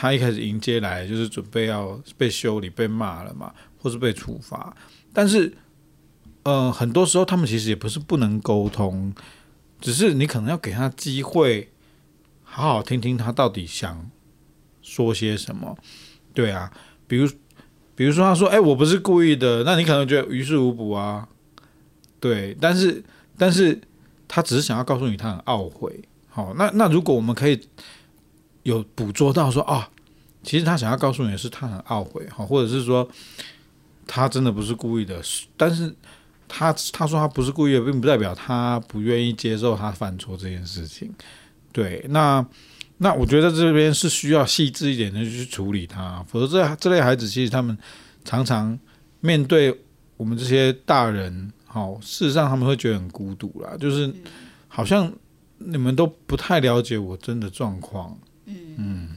[0.00, 4.72] 他一开始迎接来就是准备要被修理、被骂了嘛，或是被处罚。
[5.12, 5.52] 但是，
[6.44, 9.12] 呃，很多时候他们其实也不是不能沟通，
[9.80, 11.72] 只是你可能要给他机会，
[12.44, 14.08] 好好听听他到底想
[14.82, 15.76] 说些什么。
[16.32, 16.72] 对啊，
[17.08, 17.28] 比如，
[17.96, 21.26] 比如说他说：“哎，我不是故意的。”那你可能觉得于事无补啊。
[22.20, 23.02] 对，但是，
[23.36, 23.80] 但是
[24.28, 26.04] 他只是想要告诉你他很懊悔。
[26.28, 27.60] 好，那那如果我们可以。
[28.68, 29.88] 有捕捉到说啊，
[30.42, 33.08] 其实他想要告诉你的是他很懊悔哈，或者是说
[34.06, 35.22] 他真的不是故意的，
[35.56, 35.94] 但是
[36.46, 41.10] 他他说他不是故意的，并不代表他不愿意接受他犯错这件事情。
[41.72, 42.44] 对，那
[42.98, 47.76] 那我觉得这边是需要细致一点的去处理他，否则这这类孩子其实他们
[48.22, 48.78] 常常
[49.20, 49.74] 面对
[50.18, 54.12] 我们这些大人，好，事实上他们会觉得很孤独啦，就是
[54.68, 55.10] 好像
[55.56, 58.14] 你们都不太了解我真的状况。
[58.48, 59.08] 嗯，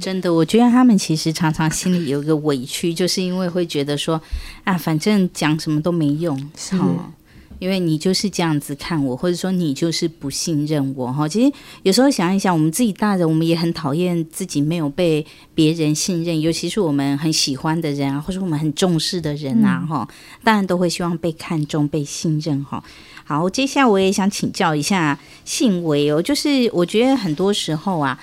[0.00, 4.20] 真的，我觉得他们其实常常心里有一个委屈，就是因为会觉得说，
[4.64, 7.12] 啊，反正讲什么都没用，是、哦，
[7.58, 11.28] 因为你就是这样子看我，或者说你就是不信任我，哈。
[11.28, 11.52] 其实
[11.82, 15.24] 有时候想一想，我们自己大人，我们也很讨厌自己没有被
[15.54, 22.82] 别人信任，尤其是我们很喜欢的人啊，或者我们很重视的人啊，哈、嗯，当然都会希望被看重、被信任，哈。
[23.24, 28.18] 好，接下来我也想请教一下信维哦，就是我觉得很多时候啊。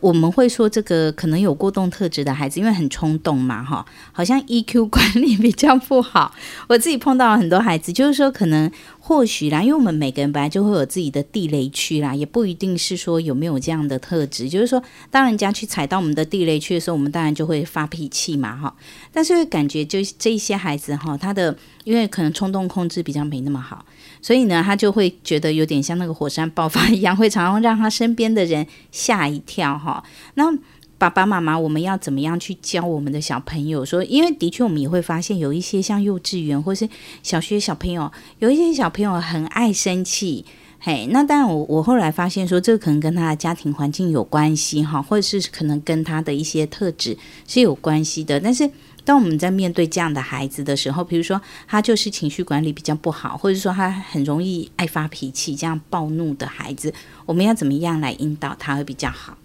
[0.00, 6.34] 我们会说这个可能有过动特质的孩子，因为很冲动嘛，哈，好像 EQ 管理比较不好。
[6.68, 8.70] 我自己碰到了很多孩子，就是说可能
[9.08, 14.46] 或许啦，因为我们每个人本来就会有自己的地雷区啦，也不一定是说有没有这样的特质。
[14.50, 18.76] 就是说，当人家去踩到我们的地雷区的时候，我们当然就会发脾气嘛，哈。
[19.10, 23.82] 但是会感觉就这些孩子哈，他的因为可能冲动控制比较没那么好。
[24.20, 30.04] 所以呢，他就会觉得有点像那个火山爆发一样，会常常让他身边的人吓一跳哈。
[30.34, 30.52] 那
[30.98, 34.04] 爸爸妈妈，我们要怎么样去教我们的小朋友说？
[34.04, 36.88] 因为的确，我们也会发现有一些像幼稚园或是
[37.22, 40.44] 小学小朋友，有一些小朋友很爱生气。
[40.80, 48.70] 嘿，那当然，我我后来发现说，这个可能跟他的家庭环境有关系哈，或者是可能跟他的一些特质是有关系的，但是。
[49.04, 56.92] 当我们在面对这样的孩子的时候，比如说他就是情绪管理比较不好，或者说他很容易爱发脾气，这样暴怒的孩子，
[57.24, 59.38] 我们要怎么样来引导他会比较好？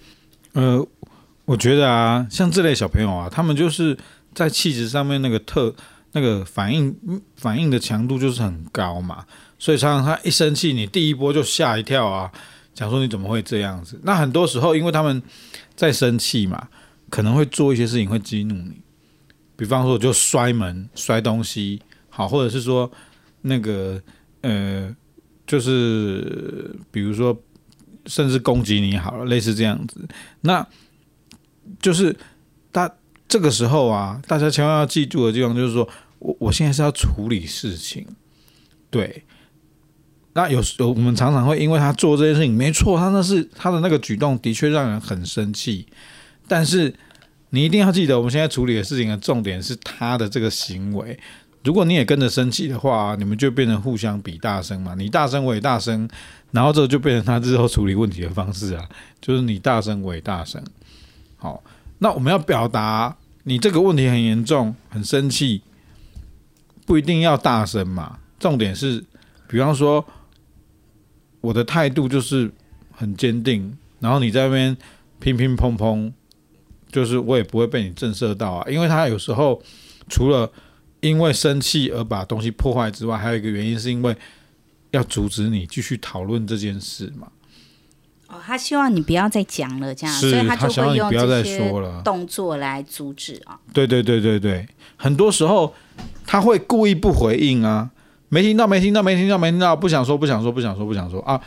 [0.52, 0.86] 呃，
[1.46, 3.98] 我觉得啊，像这类小朋友啊，他们就是
[4.34, 5.76] 在气质上面那个特
[6.14, 6.96] 那个反应
[7.36, 9.26] 反应的强度就是很高嘛，
[9.60, 12.32] 所以常常他一生气，你第一波就吓一跳啊，
[12.74, 14.00] 讲说你怎么会这样子？
[14.04, 15.22] 那很多时候因为他们
[15.76, 16.70] 在生气嘛，
[17.10, 18.82] 可能会做一些事情会激怒你，
[19.58, 22.90] 比方说我就摔门、摔东西，好，或者是说
[23.42, 24.02] 那个
[24.42, 24.96] 呃，
[25.46, 27.38] 就是比如说
[28.06, 30.08] 甚至攻击你好了，类似这样子，
[30.40, 30.66] 那。
[31.80, 32.16] 就是
[32.72, 32.90] 大
[33.28, 35.88] 这个时候啊，大家千万要记住的地方就是说，
[36.20, 38.06] 我我现在是要处理事情，
[38.90, 39.24] 对。
[40.36, 45.86] 那有时候我们常常会因为他做这件事情，没错，他那是他的那个举动的确让人很生气。
[46.48, 46.92] 但是
[47.52, 51.20] 你一定要记得，我们现在处理的事情的重点是他的这个行为。
[51.64, 56.10] 如果你也跟着生气的话，你们就变成互相比大声嘛，你大声我也大声，
[56.50, 58.90] 然后这就变成他日后处理问题的方式啊，
[59.22, 60.62] 就是你大声我也大声。
[61.44, 61.62] 好，
[61.98, 65.62] 那我们要表达你这个问题很严重，很生气，
[66.86, 68.18] 不一定要大声嘛。
[68.40, 69.04] 重点是，
[69.50, 70.06] 比方说，
[71.42, 72.50] 我的态度就是
[72.94, 74.78] 很坚定，然后你在那边
[75.20, 76.14] 乒乒乓乓，
[76.90, 78.72] 就是我也不会被你震慑到啊。
[78.72, 79.62] 因为他有时候
[80.08, 80.50] 除了
[81.02, 84.16] 因为生气而把东西破坏之外，还有一个原因是因为
[84.92, 87.30] 要阻止你继续讨论这件事嘛。
[88.34, 93.60] 哦，他希望你不要再讲了，这样，所以他就会用这些了动作来阻止啊。
[93.72, 95.72] 对对对对对，很多时候
[96.26, 97.90] 他会故意不回应啊，
[98.30, 101.40] 没听到，没听到，没听到，没听到，不想说，不想说，不想说，不想说啊。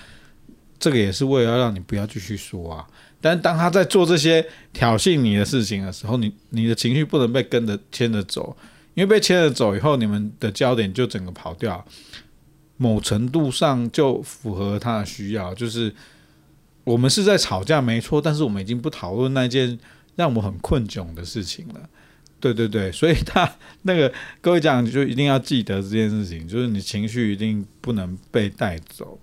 [0.78, 2.86] 这个也是为了要让你不要继续说啊。
[3.20, 8.56] 但当他在做这些挑衅你的事情的时候，你你的情绪不能被跟着牵着走，
[8.94, 11.82] 因为被牵着走以后，你们的焦点就整个跑掉，
[12.76, 15.92] 某程度上就符合他的需要，就是。
[16.86, 19.78] 我们是在吵架，没错，但是我们已经不讨论那件
[20.14, 21.80] 让我很困窘的事情了。
[22.40, 23.50] 对对对，所以他
[23.82, 29.18] 那个各位讲，就一定要记得这件事情，就是你情绪一定不能被带走。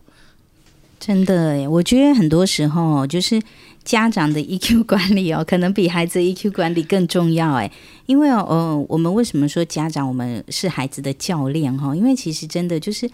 [0.99, 3.41] 真的耶，我觉得很多时候就是。
[3.85, 7.71] 家长的 EQ 管理哦，可能比孩子 EQ 管理更重要哎，
[8.05, 11.95] 因为哦，呃，我们为什么说家长我们是孩子的教练哈？
[11.95, 13.09] 因为其实真的就是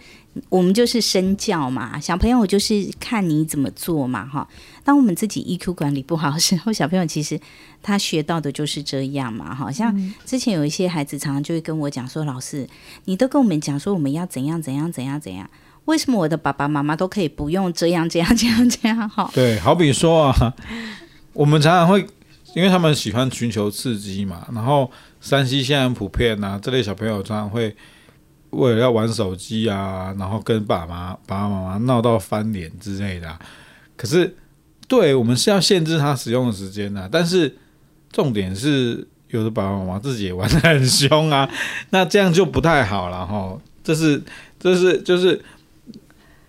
[0.48, 4.48] 我们就是身教嘛，小朋友就是看你怎么做嘛哈。
[4.84, 7.38] 当我们自己 EQ 管理不好的时候，小朋友其实
[7.82, 9.54] 他学到的就是这样嘛。
[9.54, 12.68] 好像之前有一些孩子常常就会跟我讲说：“老师，
[13.04, 15.50] 你都跟我们讲说我们要怎样怎样怎样怎样。”
[15.90, 19.08] 为什么我的爸爸妈妈都可以不用这样这样这样这样？
[19.08, 20.54] 哈，对，好比说啊，
[21.32, 22.06] 我们常常会，
[22.54, 24.88] 因为他们喜欢寻求刺激嘛，然后
[25.20, 27.74] 山西现在很普遍啊，这类小朋友常常会
[28.50, 33.36] 为了要玩手机啊，然后跟爸妈、爸爸妈妈闹到翻脸之类的。
[33.96, 34.36] 可是，
[34.86, 37.58] 对我们是要限制他使用的时间的，但是
[38.12, 41.50] 重点是，有的爸爸妈妈自己也玩得很凶啊，
[41.90, 43.58] 那这样就不太好了哈。
[43.82, 44.22] 这是，
[44.60, 45.42] 这是，就是。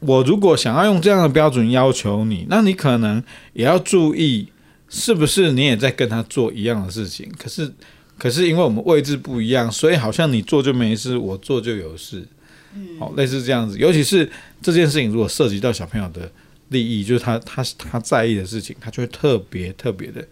[0.02, 3.24] 我如果想要用这样的标准要求你，那你可能
[3.54, 4.48] 也要注意，
[4.90, 7.32] 是不是你也在跟他做一样的事情？
[7.38, 7.72] 可是，
[8.18, 12.28] 可是因为我们位置不一样，所以好像你做就没事，我做就有事。
[12.74, 13.78] 嗯，好，类似这样子。
[13.78, 14.28] 尤其是
[14.60, 16.32] 这件事情如果涉及到小朋友的
[16.70, 20.28] 利益，就是他他他在意的事情，他就会特别特别的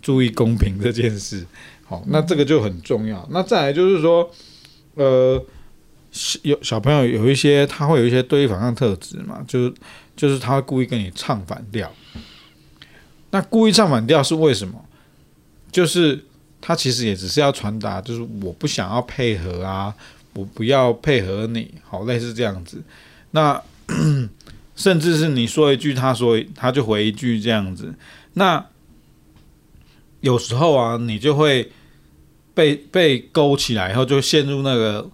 [0.00, 1.44] 注意公平这件事。
[1.84, 3.28] 好，那这个就很重要。
[3.30, 4.30] 那再来就是说，
[4.94, 5.44] 呃。
[6.42, 9.74] 有小朋友有一些，他会有一些对反抗特质嘛，就是
[10.16, 11.90] 就是他会故意跟你唱反调。
[13.30, 14.84] 那故意唱反调是为什么？
[15.70, 16.24] 就是
[16.60, 19.94] 他其实也只是要传达，就是我不想要配合啊，
[20.32, 22.82] 我不要配合你，好，类似这样子。
[23.30, 23.62] 那
[24.74, 27.94] 甚至是你说一句，他说他就回一句这样子。
[28.32, 28.66] 那
[30.22, 31.70] 有时候啊，你就会
[32.52, 35.08] 被被勾起来，以后就陷入那个。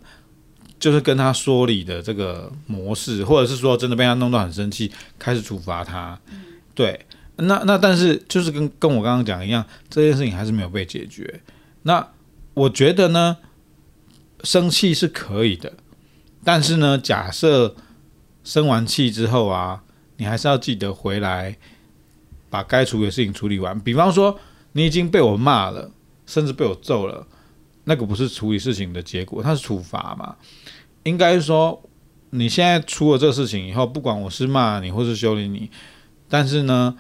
[0.79, 6.19] 就是跟他说理的这个模式，或者是说真的被他弄到很生气，开始处罚他。
[6.75, 7.07] 对，
[7.37, 11.41] 那那但是就是跟跟我刚刚讲一样，这件事情还是没有被解决。
[11.83, 12.07] 那
[12.55, 13.39] 我觉得呢，
[14.45, 15.73] 生气是可以的，
[16.45, 17.75] 但是呢，假设
[18.45, 19.83] 生完气之后啊，
[20.19, 21.57] 你还是要记得回来
[22.51, 23.79] 把该处理的事情处理完。
[23.81, 24.39] 比方说，
[24.73, 25.91] 你已经被我骂了，
[26.27, 27.27] 甚至被我揍了。
[27.89, 30.35] 那个不是处理事情的结果，它是处罚嘛？
[31.07, 31.81] 应该说，
[32.31, 35.71] 你现在出了这个事情以后，不管我是骂你或是修理你，
[36.29, 36.97] 但是呢，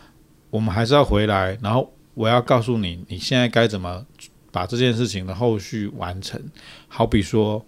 [0.49, 4.07] 我们还是要回来，然后我要告诉你，你现在该怎么
[4.53, 6.41] 把这件事情的后续完成。
[6.87, 7.67] 好比说，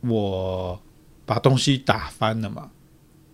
[0.00, 0.76] 我
[1.24, 2.68] 把东西打翻了嘛，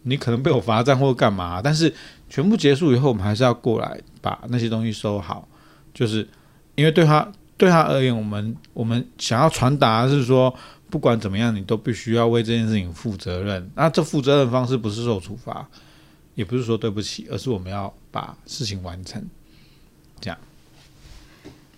[0.02, 1.92] 你可能被我罚站或干嘛，但是
[2.28, 5.48] 全部结束以后，我们还是要过来把那些东西收好。
[5.94, 6.28] 就是
[6.74, 10.54] 因为对他对他而言，我们我们想要传达是说，
[10.90, 13.70] 不管怎么样，你都必须要为这件事情负责任。
[13.76, 15.68] 那这负责任方式不是受处罚，
[16.34, 19.24] 也不是说对不起，而是我们要把事情完成，
[20.20, 20.36] 这样。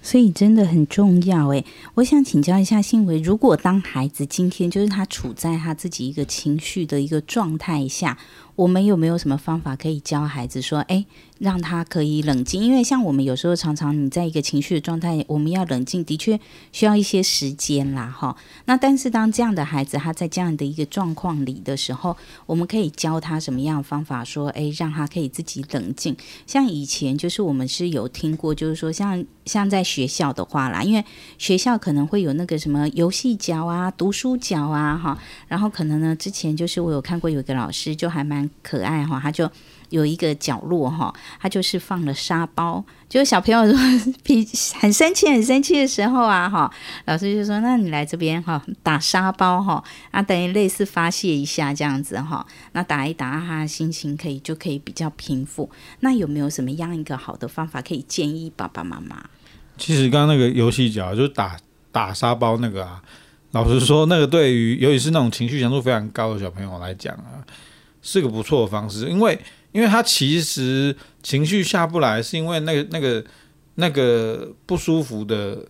[0.04, 8.18] 所以真的很重要诶，我想请教一下信维，如果当孩子今天就是他处在他自己一个情绪的一个状态下，
[8.54, 11.06] 我们有没有什么方法可以教孩子说，诶，
[11.38, 12.62] 让他可以冷静？
[12.62, 16.38] 因为像我们有时候常常你在一个情绪的状态，我们要冷静，的确
[16.70, 18.36] 需要一些时间啦，哈。
[18.66, 24.22] 那但是当这样的孩子他在这样的一个状况里的时候，我们可以教他什么样的方法？
[24.22, 26.14] 说，诶，让他可以自己冷静。
[26.46, 31.02] 像以前就是我们是有听过，就是说像像在学校的话啦，因为
[31.38, 35.18] 学校可能会有那个什么游戏角啊、读书角啊，哈。
[35.48, 38.41] 然后可能呢，之前就是我有看过有一个老师就还蛮。
[38.62, 39.50] 可爱哈，他就
[39.90, 43.78] 有一个角落哈，他就是放了沙包，就是小朋友说
[44.24, 44.46] 脾
[44.80, 46.72] 很生气、很生气的时候啊哈，
[47.04, 55.70] 老师就说：“那你来这边哈，打沙包哈，啊，等于类似发泄一下这样子哈，那打一打，他心情可以就可以比较平复。
[56.00, 59.22] 那有没有什么样一个好的方法可以建议爸爸妈妈？
[59.76, 61.56] 其实刚刚那个游戏角就是打
[61.90, 63.02] 打沙包那个啊，
[63.50, 67.44] 老实说，那个对于尤其是那种情绪强度非常高的小朋友来讲啊。
[68.02, 69.38] 是个不错的方式，因为
[69.70, 73.24] 因为他其实情绪下不来，是因为那个那个
[73.76, 75.64] 那个不舒服的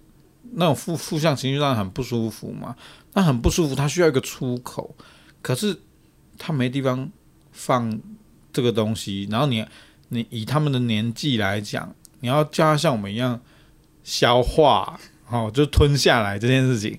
[0.55, 2.75] 那种负负向情绪让他很不舒服嘛，
[3.13, 4.97] 那很不舒服，他需要一个出口，
[5.43, 5.79] 可是
[6.39, 7.09] 他没地方
[7.53, 8.01] 放
[8.51, 9.65] 这个东西，然后你
[10.09, 13.39] 你以他们的年纪来讲，你要叫他像我们一样
[14.03, 16.99] 消化，哦，就吞下来这件事情，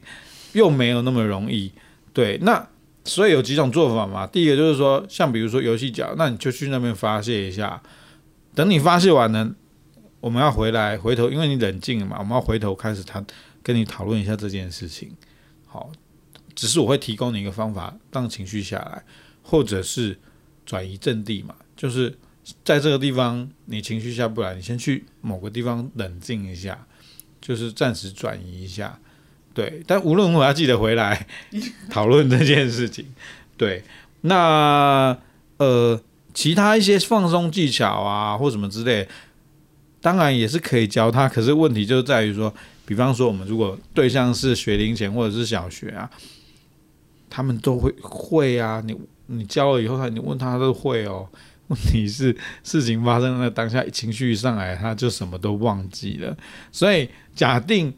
[0.53, 1.71] 又没有那么容易，
[2.13, 2.67] 对，那。
[3.05, 7.81] 所以有几种做法嘛，第一个就是说，像比如说游戏角，那你就去那边发泄一下。
[8.55, 9.53] 等你发泄完了，
[10.21, 13.25] 我们要回来回头，因为你冷静了嘛，我们要回头开始谈，
[13.61, 15.11] 跟你讨论一下这件事情。
[15.65, 15.91] 好，
[16.55, 19.03] 只是我会提供你一个方法，让情绪下来，
[19.41, 20.17] 或者是
[20.65, 22.17] 转移阵地嘛，就是
[22.63, 26.87] 在这个地方你情绪下不来，你先去某个地方冷静一下，
[27.41, 28.97] 就是暂时转移一下。
[29.53, 31.27] 对，但无论如何要记得回来
[31.91, 33.05] 讨论这件事情。
[33.55, 33.83] 对，
[34.21, 35.15] 那
[35.57, 36.01] 呃，
[36.33, 39.07] 其他一些放松技巧啊，或什么之类，
[40.01, 41.29] 当然也是可以教他。
[41.29, 42.51] 可是问题就在于说，
[42.87, 46.09] 比方说我们如果对象是学龄前或者是小学啊，
[47.29, 48.81] 他们都会会啊。
[48.83, 51.29] 你你教了以后，他你问他都会哦。
[51.69, 56.35] 问题是事情发生在当下，情绪一上来，他就什么都忘记了。
[56.71, 57.93] 所以假定。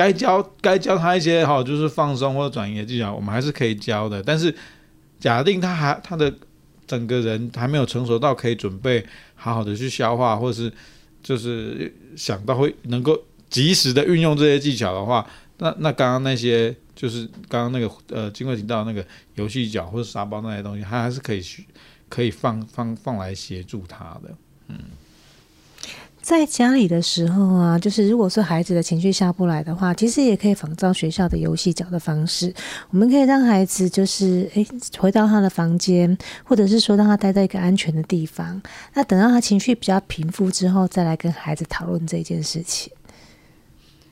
[0.00, 4.22] 该教该教他一些哈，就是放松或者转移的技巧，我们还是可以教的。
[4.22, 4.54] 但是，
[5.18, 6.32] 假定他还他的
[6.86, 10.72] 整个人还没有成熟到可以准备好好的去消化，或者是
[11.22, 13.20] 就是想到会能够
[13.50, 15.26] 及时的运用这些技巧的话，
[15.58, 21.66] 那那刚刚那些就是刚刚那个呃，经过提到那个游戏角或者沙包那些东西，他还是可以去
[22.08, 24.34] 可以放放放来协助他的，
[24.68, 24.78] 嗯。
[26.30, 32.54] 在家里的时候啊，就是如果说孩子的情绪下不来的话，其实也可以仿照学校的游戏角的方式，
[32.90, 34.64] 我们可以让孩子就是诶
[34.96, 38.62] 回到他的房间，或者是说让他待在一个安全的地方。
[38.94, 42.92] 那等到他情绪比较平复之后，再来跟孩子讨论这件事情。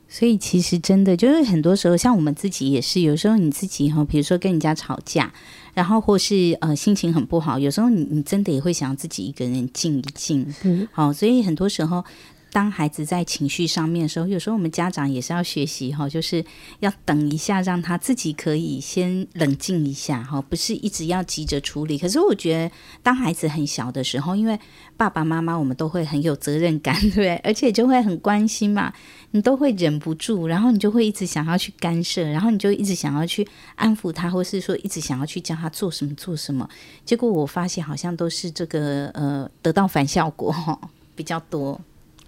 [0.09, 5.33] 所以其实真的就是很多时候，像我们自己也是，有时候你自己哈，比如说跟人家吵架，
[5.75, 10.55] 然后或是呃心情很不好，有时候你你真的也会想自己一个人静一静。
[10.63, 12.05] 嗯，好，所以很多时候。
[12.53, 16.45] 当孩子在情绪上面的时候，有时候我们家长也是要学习哈，就是
[16.81, 21.99] 要等一下，让他自己可以先冷静一下哈，不是一直要急着处理。
[21.99, 24.59] 可是我觉得，当孩子很小的时候，因为
[24.97, 27.37] 爸爸妈妈我们都会很有责任感， 对不对？
[27.45, 28.93] 而且就会很关心嘛，
[29.33, 36.69] 你都会忍不住，然后你就会一直想要去干涉，然后你就一直想要去安抚他，或是说一直想要去教他做什么做什么。
[37.05, 40.79] 结果我发现好像都是这个呃得到反效果哈
[41.15, 41.81] 比较多。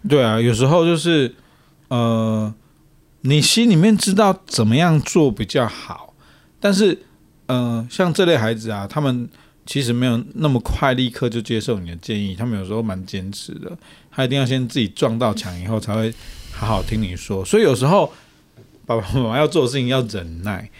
[0.08, 1.34] 对啊，有时候就是，
[1.88, 2.52] 呃，
[3.20, 6.14] 你心里面知道怎么样做比较好，
[6.58, 6.98] 但是，
[7.46, 9.28] 呃，像这类孩子啊，他们
[9.66, 13.76] 其实没有那么快立刻就接受你的建议，他们有时候蛮坚持的，
[14.10, 16.12] 他一定要先自己撞到墙以后才会
[16.50, 17.44] 好好听你说。
[17.44, 18.10] 所以有时候
[18.86, 20.70] 爸爸妈妈要做的事情要忍耐，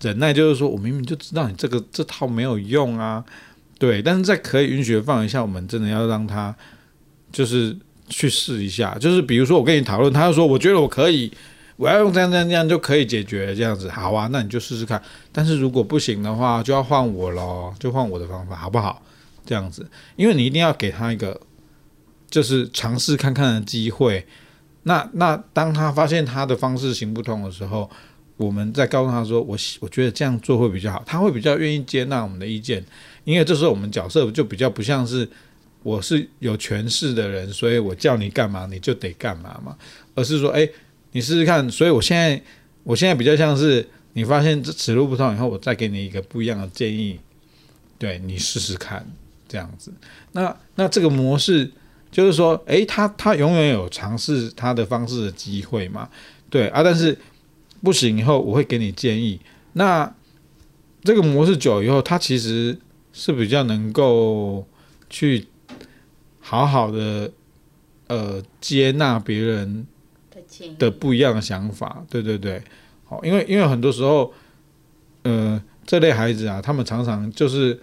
[0.00, 3.24] 忍耐就是说我明明就知道你这个这套没有用啊，
[3.76, 6.54] 对，但是在可以允许的范围下，我们真的要让他
[7.32, 7.76] 就是。
[8.08, 11.30] 去试一下，就是比如说我跟你讨论，他就说我觉得我可以，
[11.76, 15.02] 我要用这样这样这样就可以解决这样子，好啊，那你就试试看。
[15.32, 19.02] 但是如果不行的话，就要换我咯，就换我的方法，好不好？
[19.44, 21.40] 这样子，因为你一定要给他一个
[22.28, 24.26] 就是尝试看看的机会，
[24.82, 27.88] 那那当他发现他的方式行不通的时候，
[28.36, 32.84] 我们再告诉他说：“我我觉得这样做会比较好。”他会比较愿意接纳我们的意见，
[33.24, 35.28] 因为这时候我们角色就比较不像是
[35.86, 39.76] 我是有权势的人，所以我叫你干嘛你就得干嘛嘛，
[40.16, 40.68] 而是说：“哎，
[41.12, 42.42] 你试试看。”所以我现在
[42.82, 47.20] 我现在比较像是你发现这此路不通以后，我再给你一个不一样的建议，
[47.98, 49.06] 对你试试看
[49.48, 49.92] 这样子。
[50.32, 51.70] 那那这个模式
[52.10, 56.08] 就是说，哎，他他永远有尝试他的方式的机会嘛，
[56.50, 57.16] 对啊，但是。
[57.82, 59.38] 不行，以后我会给你建议。
[59.74, 60.12] 那
[61.04, 62.76] 这个模式久以后，他其实
[63.12, 64.66] 是比较能够
[65.10, 65.46] 去
[66.48, 67.30] 好好的
[68.06, 69.84] 呃接纳别人
[70.78, 72.04] 的不一样的想法。
[72.08, 72.62] 对对对，
[73.04, 74.32] 好，因为因为很多时候，
[75.24, 77.76] 呃，这类孩子啊，他们常常就是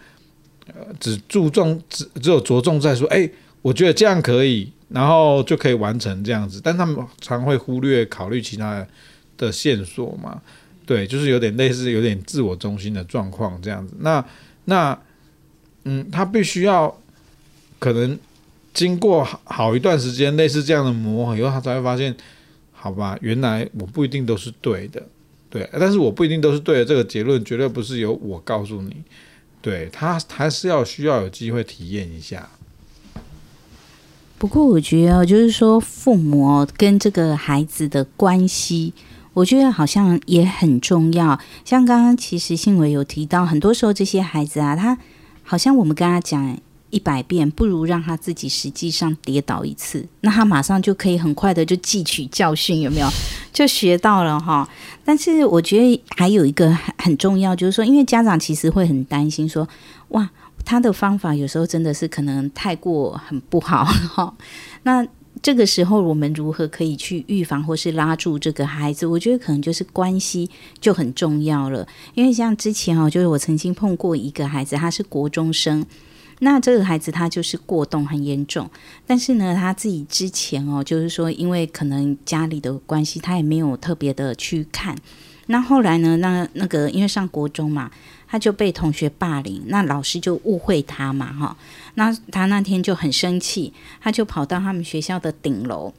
[0.68, 3.30] 呃只注重只只有着重在说，哎，
[3.62, 8.88] 我觉得这样可以，然后就可以完成这样子，但他们常会忽略考虑其他的。
[9.36, 10.40] 的线索嘛，
[10.86, 13.96] 对，就是有点类似，有点自我中心的状况这样子。
[14.00, 14.24] 那
[14.66, 14.98] 那
[15.86, 17.02] 嗯，他必须要
[17.80, 18.18] 可能
[18.74, 22.16] 经过好一段时间，类似这样的磨合以后，他才会发现，
[22.72, 25.02] 好吧，原来我不一定都是对的，
[25.50, 26.86] 对，但是我不一定都是对的。
[26.86, 28.96] 这个结论绝对不是由我告诉你，
[29.62, 32.50] 对，他还是要需要有机会体验一下。
[34.38, 38.94] 不过我觉得，就是说父母跟这个孩子的关系。
[39.36, 44.96] 我觉得好像也很重要，像刚刚其实信伟有提到，很多时候这些孩子啊，他
[45.42, 46.56] 好像我们跟他讲
[46.94, 53.10] 一百遍，不如让他自己实际上跌倒一次，那他马上就可以很快的就汲取教训，有没有？
[53.52, 54.70] 就学到了哈。
[55.04, 59.68] 但是我觉得还有一个很很重要，就是说，因为家长其实会很担心说，
[60.10, 60.30] 哇，
[60.64, 64.32] 他的方法有时候真的是可能太过很不好哈。
[64.84, 65.06] 那
[65.42, 69.06] 这个时候，我们如何可以去预防或是拉住这个孩子？
[69.06, 71.86] 我觉得可能就是关系就很重要了。
[72.14, 75.86] 因为像之前哦，就是我曾经碰过一个孩子，他是国中生，
[76.44, 78.70] 那这个孩子他就是过动很严重，
[79.08, 84.96] 但是呢，他自己之前哦，就是说因为可能家里的关系，他也没有特别的去看。
[85.48, 87.90] 那后来呢，那那个因为上国中嘛。
[88.26, 91.56] 他就被同学霸凌，那老师就误会他嘛，哈，
[91.94, 93.72] 那他那天就很生气，
[94.02, 95.94] 他就跑到他们学校的顶楼，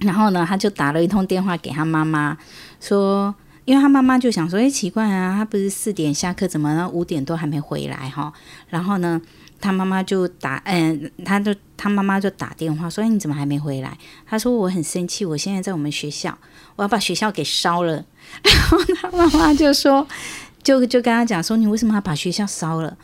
[0.00, 2.36] 然后呢，他就打了一通电话给他妈妈，
[2.80, 3.32] 说，
[3.64, 8.32] 因为他妈妈就想说，诶，奇怪啊，他不是四点下课，怎么五点都还没回来哈？
[8.68, 9.22] 然后呢，
[9.60, 13.96] 他妈妈就打，嗯，他就他妈妈就打电话说，诶，你怎么还没回来？
[14.26, 16.36] 他说我很生气，我现在在我们学校，
[16.76, 18.04] 我要把学校给烧了。
[18.42, 20.06] 然后他妈妈就说。
[20.62, 22.96] 就就跟他讲说，你为什么要把学校烧了？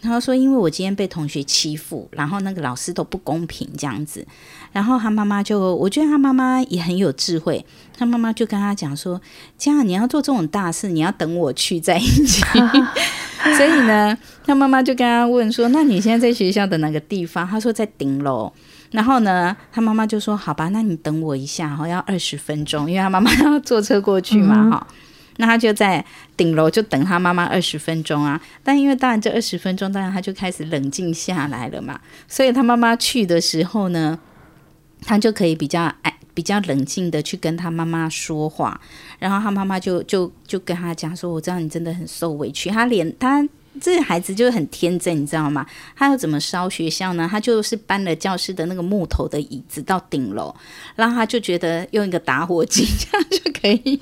[0.00, 4.26] 然后说，因为我今天被同学欺负，然后那个老师都不公平这样子。
[4.72, 7.64] 然后他妈妈就，我觉得他妈妈也很有智慧。
[7.96, 9.20] 他妈妈就跟他讲说，
[9.58, 12.42] 这样你要做这种大事，你要等我去在一起。
[13.56, 17.46] 所以呢，他妈妈就跟他问说，那你现在在学校的哪个地方？
[17.46, 18.50] 他说在顶楼。
[18.92, 24.96] 然后呢，他妈妈就说，好吧，那你等我一下，哈，要二十分钟，因为他妈妈要坐车过去嘛，哈、嗯。
[25.40, 26.04] 那他就在
[26.36, 34.18] 顶楼就等他妈妈二十分钟啊，但因为当然这二十分钟，当然他就开始冷静下来了嘛，所以他妈妈去的时候呢，
[35.02, 38.80] 他就可以比较哎比较冷静的去跟他妈妈说话，
[39.18, 43.48] 然后他妈妈就就就跟他讲说，我知道你真的很受委屈，他连他。
[43.80, 45.64] 这个孩子就是很天真，你知道吗？
[45.94, 47.28] 他要怎么烧学校呢？
[47.30, 50.54] 他就是搬了教室的那个木头的椅子到顶楼，
[50.96, 54.00] 然后他就觉得用一个打火机这样就可以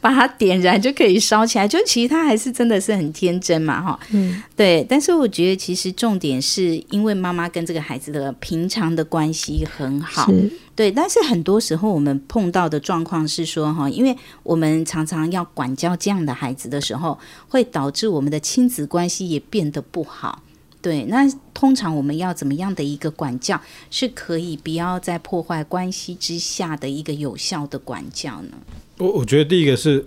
[0.00, 1.66] 把它点燃，就可以烧起来。
[1.66, 4.00] 就其实他还是真的是很天真嘛，哈。
[4.10, 4.84] 嗯，对。
[4.88, 10.30] 但是我觉得其实重点是因为妈妈跟这个孩子的平常的关系很好。
[10.78, 17.18] 对，但是很多时候我们碰到的状况是说，哈，因为我们常常要管教这样的孩子的时候，
[17.48, 20.40] 会导致我们的亲子关系也变得不好。
[20.80, 23.60] 对，那通常我们要怎么样的一个管教，
[23.90, 28.52] 是可以不要在破坏关系之下的一个有效的管教呢？
[28.98, 30.06] 我我觉得第一个是，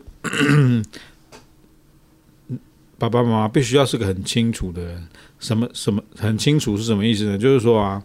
[2.98, 5.06] 爸爸妈妈必须要是个很清楚的人。
[5.38, 7.38] 什么什么很清楚是什么意思呢？
[7.38, 8.02] 就是说啊。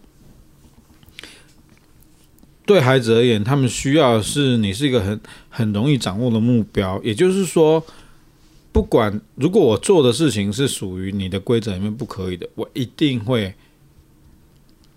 [2.67, 7.01] 对孩子而言，他们需要的是你是一个很很容易掌握的目标。
[7.05, 7.83] 也就是说，
[8.73, 13.55] 不管如果我做的事情是属于你的规则里面不可以的，我一定会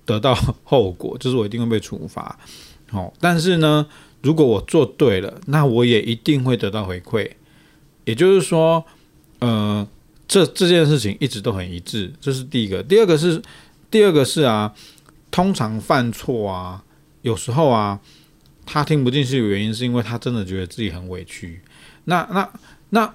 [0.03, 0.33] 得到
[0.65, 2.39] 后果，就是我一定会被处罚。
[2.89, 3.85] 好，但是呢，
[4.23, 7.29] 如果我做对了，那我也一定会得到回馈。
[8.05, 8.83] 也就是说，
[9.37, 9.87] 呃，
[10.27, 12.81] 这这件事情一直都很一致，这是第一个。
[12.81, 13.39] 第二个是，
[13.91, 14.73] 第二个是啊，
[15.29, 16.83] 通常犯错啊。
[17.21, 17.99] 有时候啊，
[18.65, 21.59] 他听不进去的原因，是因为他真的觉得自己很委屈。
[22.05, 22.49] 那那
[22.91, 23.13] 那，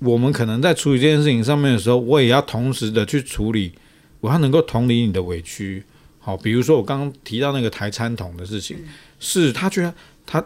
[0.00, 3.72] 我们可能在处理这件事情上面的时候，我也要同时的去处理，
[4.20, 5.82] 我要能够同理你的委屈。
[6.18, 8.76] 好，比如说我刚刚提到那个抬餐桶的事情，
[9.20, 9.94] 是他觉得
[10.26, 10.44] 他，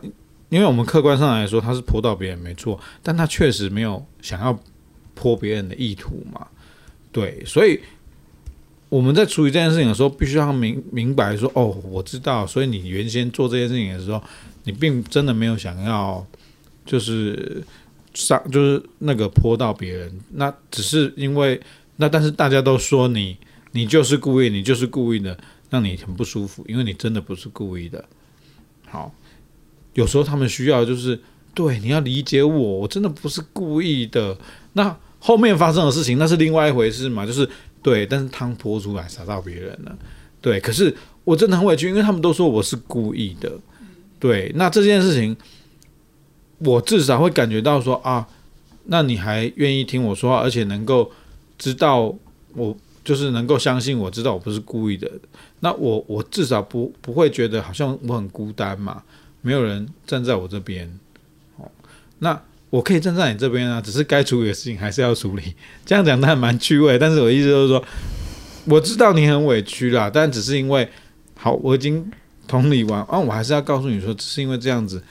[0.48, 4.59] 因为我们客观上来说他是泼到别人没错，但他确实没有想要
[5.14, 6.46] 泼别人的意图嘛。
[7.11, 7.80] 对，所以。
[8.91, 14.20] 我们在处理这件事情的时候，必须要明明白说，哦，我知道，所以你原先做这件事情的时候，
[14.64, 16.26] 你并真的没有想要，
[16.84, 17.62] 就是
[18.14, 21.61] 上，就是那个泼到别人，那只是因为，
[21.97, 23.36] 那但是大家都说你，
[23.70, 25.38] 你就是故意，你就是故意的，
[25.70, 28.05] 让你很不舒服，因为你真的不是故意的。
[28.88, 29.14] 好，
[29.95, 31.20] 有时候他们需要就是，
[31.55, 34.36] 对，你要理解我，我真的不是故意的。
[34.72, 37.49] 那后面发生的事情，那是另外一回事嘛，就是。
[37.83, 39.99] 对，但是汤泼出来洒到别人了，
[40.41, 40.61] 对。
[40.61, 43.53] 可是我真的很委屈，因为他们都说我是故意的，
[44.18, 44.53] 对。
[44.55, 45.37] 那这件事情，
[46.59, 48.28] 我至少会感觉到说啊，
[48.85, 51.11] 那你还愿意听我说话，而且能够
[51.57, 52.14] 知道
[52.55, 55.11] 我就是能够相信我知道我不是故意的，
[55.61, 59.03] 那我我至少不不会觉得好像我很孤单嘛，
[59.41, 60.87] 没有人站在我这边，
[61.57, 61.70] 哦，
[62.18, 62.41] 那。
[62.71, 65.55] 我可以站在你这边啊，只是该处理的事情还是要处理。
[65.85, 66.97] 这样讲，他还蛮趣味。
[66.97, 67.85] 但是我意思就是说，
[68.66, 70.89] 我知道你很委屈啦，但只是因为，
[71.35, 72.09] 好，我已经
[72.47, 75.03] 同理完啊，我还是要告诉你说，只是因为这样子，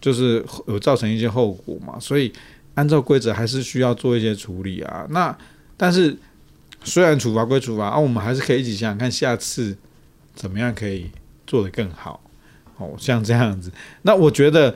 [0.00, 2.32] 就是有造成一些后果嘛，所以
[2.74, 5.04] 按照规则还是需要做一些处理啊。
[5.10, 5.36] 那
[5.76, 6.16] 但是
[6.84, 9.76] 虽然处罚归处罚啊，我们还是可以一起想想看，下次
[10.36, 11.10] 怎么样可以
[11.48, 12.22] 做得更好。
[12.76, 13.72] 哦，像这样子，
[14.02, 14.72] 那我觉得。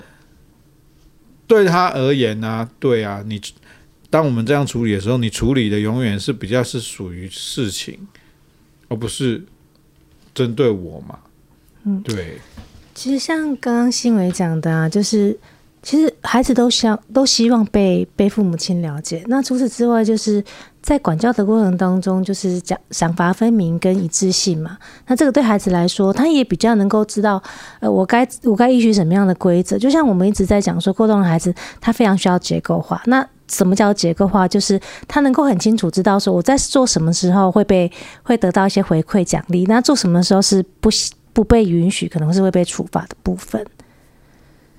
[1.47, 3.41] 对他而言呢、啊，对啊，你
[4.11, 7.99] 当我们这样处理的时候，你处理的永远是比较是属于事情，
[8.89, 9.45] 而不是
[10.35, 11.19] 针对我嘛。
[11.85, 12.39] 嗯，对。
[12.95, 15.39] 其实像刚刚新伟讲的啊，就是
[15.83, 19.23] 其实孩子都想都希望被被父母亲了解。
[19.27, 20.45] 那除此之外，就是。
[20.87, 24.79] 在管教的过程当中，就是讲赏罚分明跟一致性嘛。
[25.09, 27.43] 那这个对孩子来说，他也比较能够知道，
[27.81, 29.77] 呃，我该我该依据什么样的规则。
[29.77, 33.03] 就像我们一直在讲说，过动的孩子他非常需要结构化。
[33.07, 34.47] 那什么叫结构化？
[34.47, 37.91] 就是他能够很清楚知道说，我在做什么时候会被
[38.23, 40.89] 会得到一些回馈奖励，那做什么时候是不
[41.33, 43.67] 不被允许，可能是会被处罚的部分。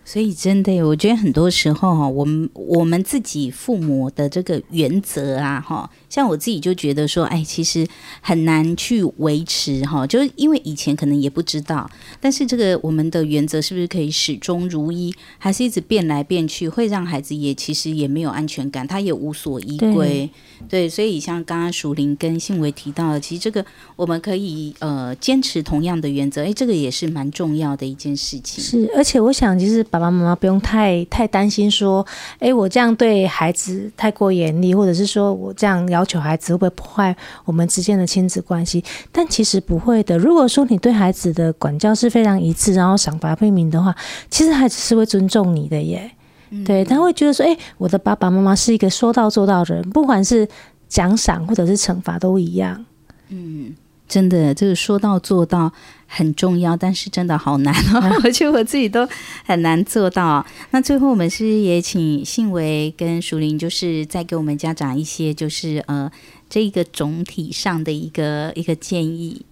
[0.08, 7.86] 所以真的，我觉得很多时候哈，我们我们自己父母的这个原则啊，哈，像我自己就觉得说，哎，其实
[8.22, 11.92] 很难去维持哈，就是因为以前可能也不知道，
[12.22, 20.32] 但是这个我们的原则是不是可以始终如一，还是一直变来变去，会让孩子也其实也没有安全感，他也无所依归。
[20.70, 23.66] 对，对，所以像刚刚淑玲跟信维提到的，其实这个
[23.98, 28.64] 我们可以呃坚持同样的原则，哎，这个也是蛮重要的一件事情。
[28.64, 29.97] 是，而且我想其实把。
[29.98, 32.06] 爸爸妈妈不用太太担心，说，
[32.38, 38.84] 哎，我这样对孩子太过严厉，或者是说我这样要求孩子会不会破坏我们之间的亲子关系？
[39.12, 40.16] 但其实不会的。
[40.18, 43.96] 如果说你对孩子的管教是非常一致，然后赏罚分明的话，
[44.30, 46.12] 其实孩子是会尊重你的耶。
[46.52, 50.48] 嗯、对，他会觉得说，哎，我的爸爸妈妈是一个说到做到的人，不管是
[50.88, 52.86] 奖赏或者是惩罚都一样。
[53.30, 53.76] 嗯。
[54.08, 55.70] 真的，就是说到做到
[56.08, 58.02] 很重要，但是真的好难哦。
[58.24, 59.08] 我觉得我自己都
[59.46, 60.46] 很难做到。
[60.72, 66.12] 那最后，我们是也请信维跟淑玲，就是再给我们家长一些，就是呃，
[66.50, 69.46] 这一个总体上的一个一个建议。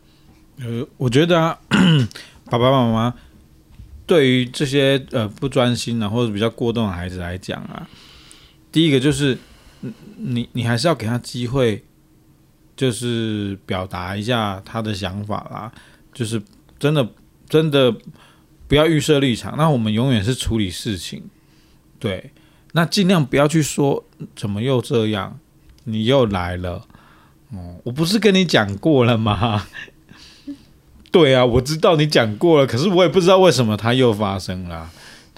[0.60, 1.60] 呃，我觉得啊，
[2.50, 3.14] 爸爸妈妈
[4.08, 7.88] 对于这些呃不专心啊或者比较过动的孩子来讲啊，
[8.72, 9.38] 第一个就是
[10.18, 11.84] 你你还是要给他机会。
[12.78, 15.72] 就是表达一下他的想法啦，
[16.16, 16.42] 就是
[16.80, 17.08] 真的
[17.48, 17.96] 真的
[18.68, 19.56] 不要预设立场。
[19.56, 21.22] 那我们永远是处理事情，
[22.00, 22.32] 对，
[22.72, 24.04] 那尽量不要去说
[24.36, 25.38] 怎么又这样，
[25.84, 26.88] 你又来了，
[27.52, 29.68] 哦，我不是跟你讲过了吗？
[31.12, 34.90] 对啊，我知道你讲过了，可是我也不知道为什么他又发生了。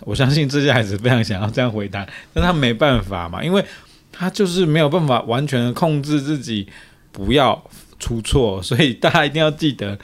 [0.06, 3.66] 我相信这些孩子非常想要这样回答，但他没办法嘛，因为
[4.12, 6.68] 他就是没有办法完全控制自己。
[7.10, 7.64] 不要
[7.98, 9.98] 出错，所以大家一定要记得，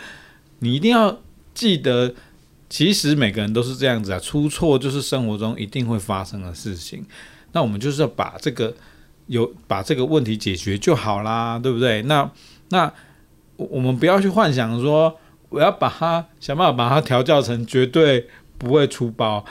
[0.64, 1.20] 你一定要
[1.53, 2.14] 记得，
[2.70, 7.05] 其实每个人都是这样子啊，出错就是生活中一定会发生的事情。
[7.51, 8.74] 那我们就是要把这个
[9.28, 12.01] 有把这个问题解决就好啦，对不对？
[12.03, 12.32] 那
[12.70, 12.91] 那
[13.57, 15.16] 我们不要去幻想说，
[15.49, 19.43] 我要把他想办法把他调教成绝对不会出包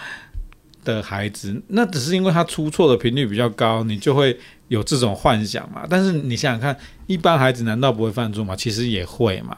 [0.82, 4.38] 的孩子，那只是因为他出错的频率比较高，你就会。
[4.68, 5.86] 有这种幻想嘛？
[5.86, 6.74] 但是你想想看，
[7.06, 8.56] 一般孩子难道不会犯错吗？
[8.56, 9.54] 其实也会嘛。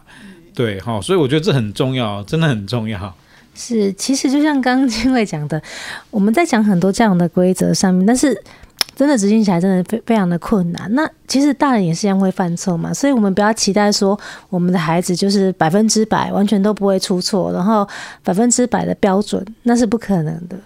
[0.54, 3.14] 对哈，所以我觉得这很重要，真的很重要。
[3.54, 5.60] 是，其实就像刚刚金慧讲的，
[6.10, 8.36] 我们在讲很多这样的规则上面，但是
[8.96, 10.92] 真的执行起来真的非非常的困难。
[10.94, 17.88] 那其实大人也是一样会犯错嘛，所以我们不要期待说我们的孩子就是百分之百完全都不会出错，然后
[18.22, 20.56] 百分之百的标准，那是不可能的。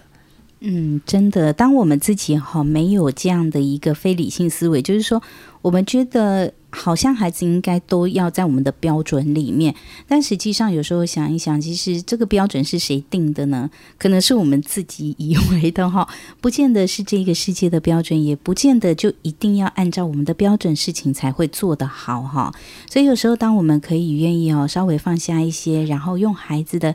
[0.61, 5.21] 嗯，真的，当我们自己哈没有这样的一个非理性思维，就是说，
[5.61, 9.73] 我们觉得好像孩子应该都要在我们的标准里面，
[10.05, 13.69] 但实际上有时候想一想，其实这个标准是谁定的呢？
[13.97, 16.05] 可能是我们自己以为的哈，
[16.41, 22.53] 不见得是这个世界的标准，也不见得就一定要按照我们的标准事情才会做得好哈。
[22.89, 26.93] 所以有时候，当我们可以愿意哦，稍微放下一些，然后用孩子的。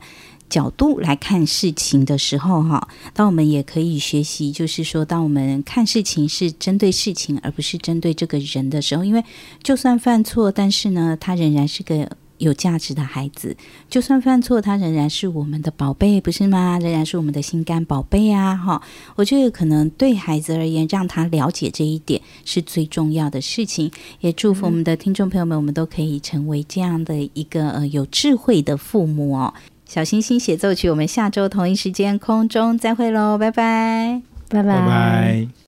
[0.55, 9.25] 角度来看事情的时候，哈，当我们也可以学习，就是说，当我们看事情是针对事情，而不是针对这个人的时候，因为
[9.65, 13.57] 就算犯错，但是呢，他仍然是个有价值的孩子；
[13.91, 16.79] 就算犯错，他仍然是我们的宝贝，不是吗？
[16.79, 18.55] 仍然是我们的心肝宝贝啊！
[18.57, 18.81] 哈，
[19.17, 23.91] 我觉得可能对孩子而言，让他了解这一点是最重要的事情。
[24.21, 29.53] 也祝福我们的听众朋友们，我们都可以成为这样的一个呃有智慧的父母哦。
[29.95, 34.81] 小星星协奏曲，我们下周同一时间空中再会喽，拜拜，拜拜。
[34.81, 35.64] 拜拜。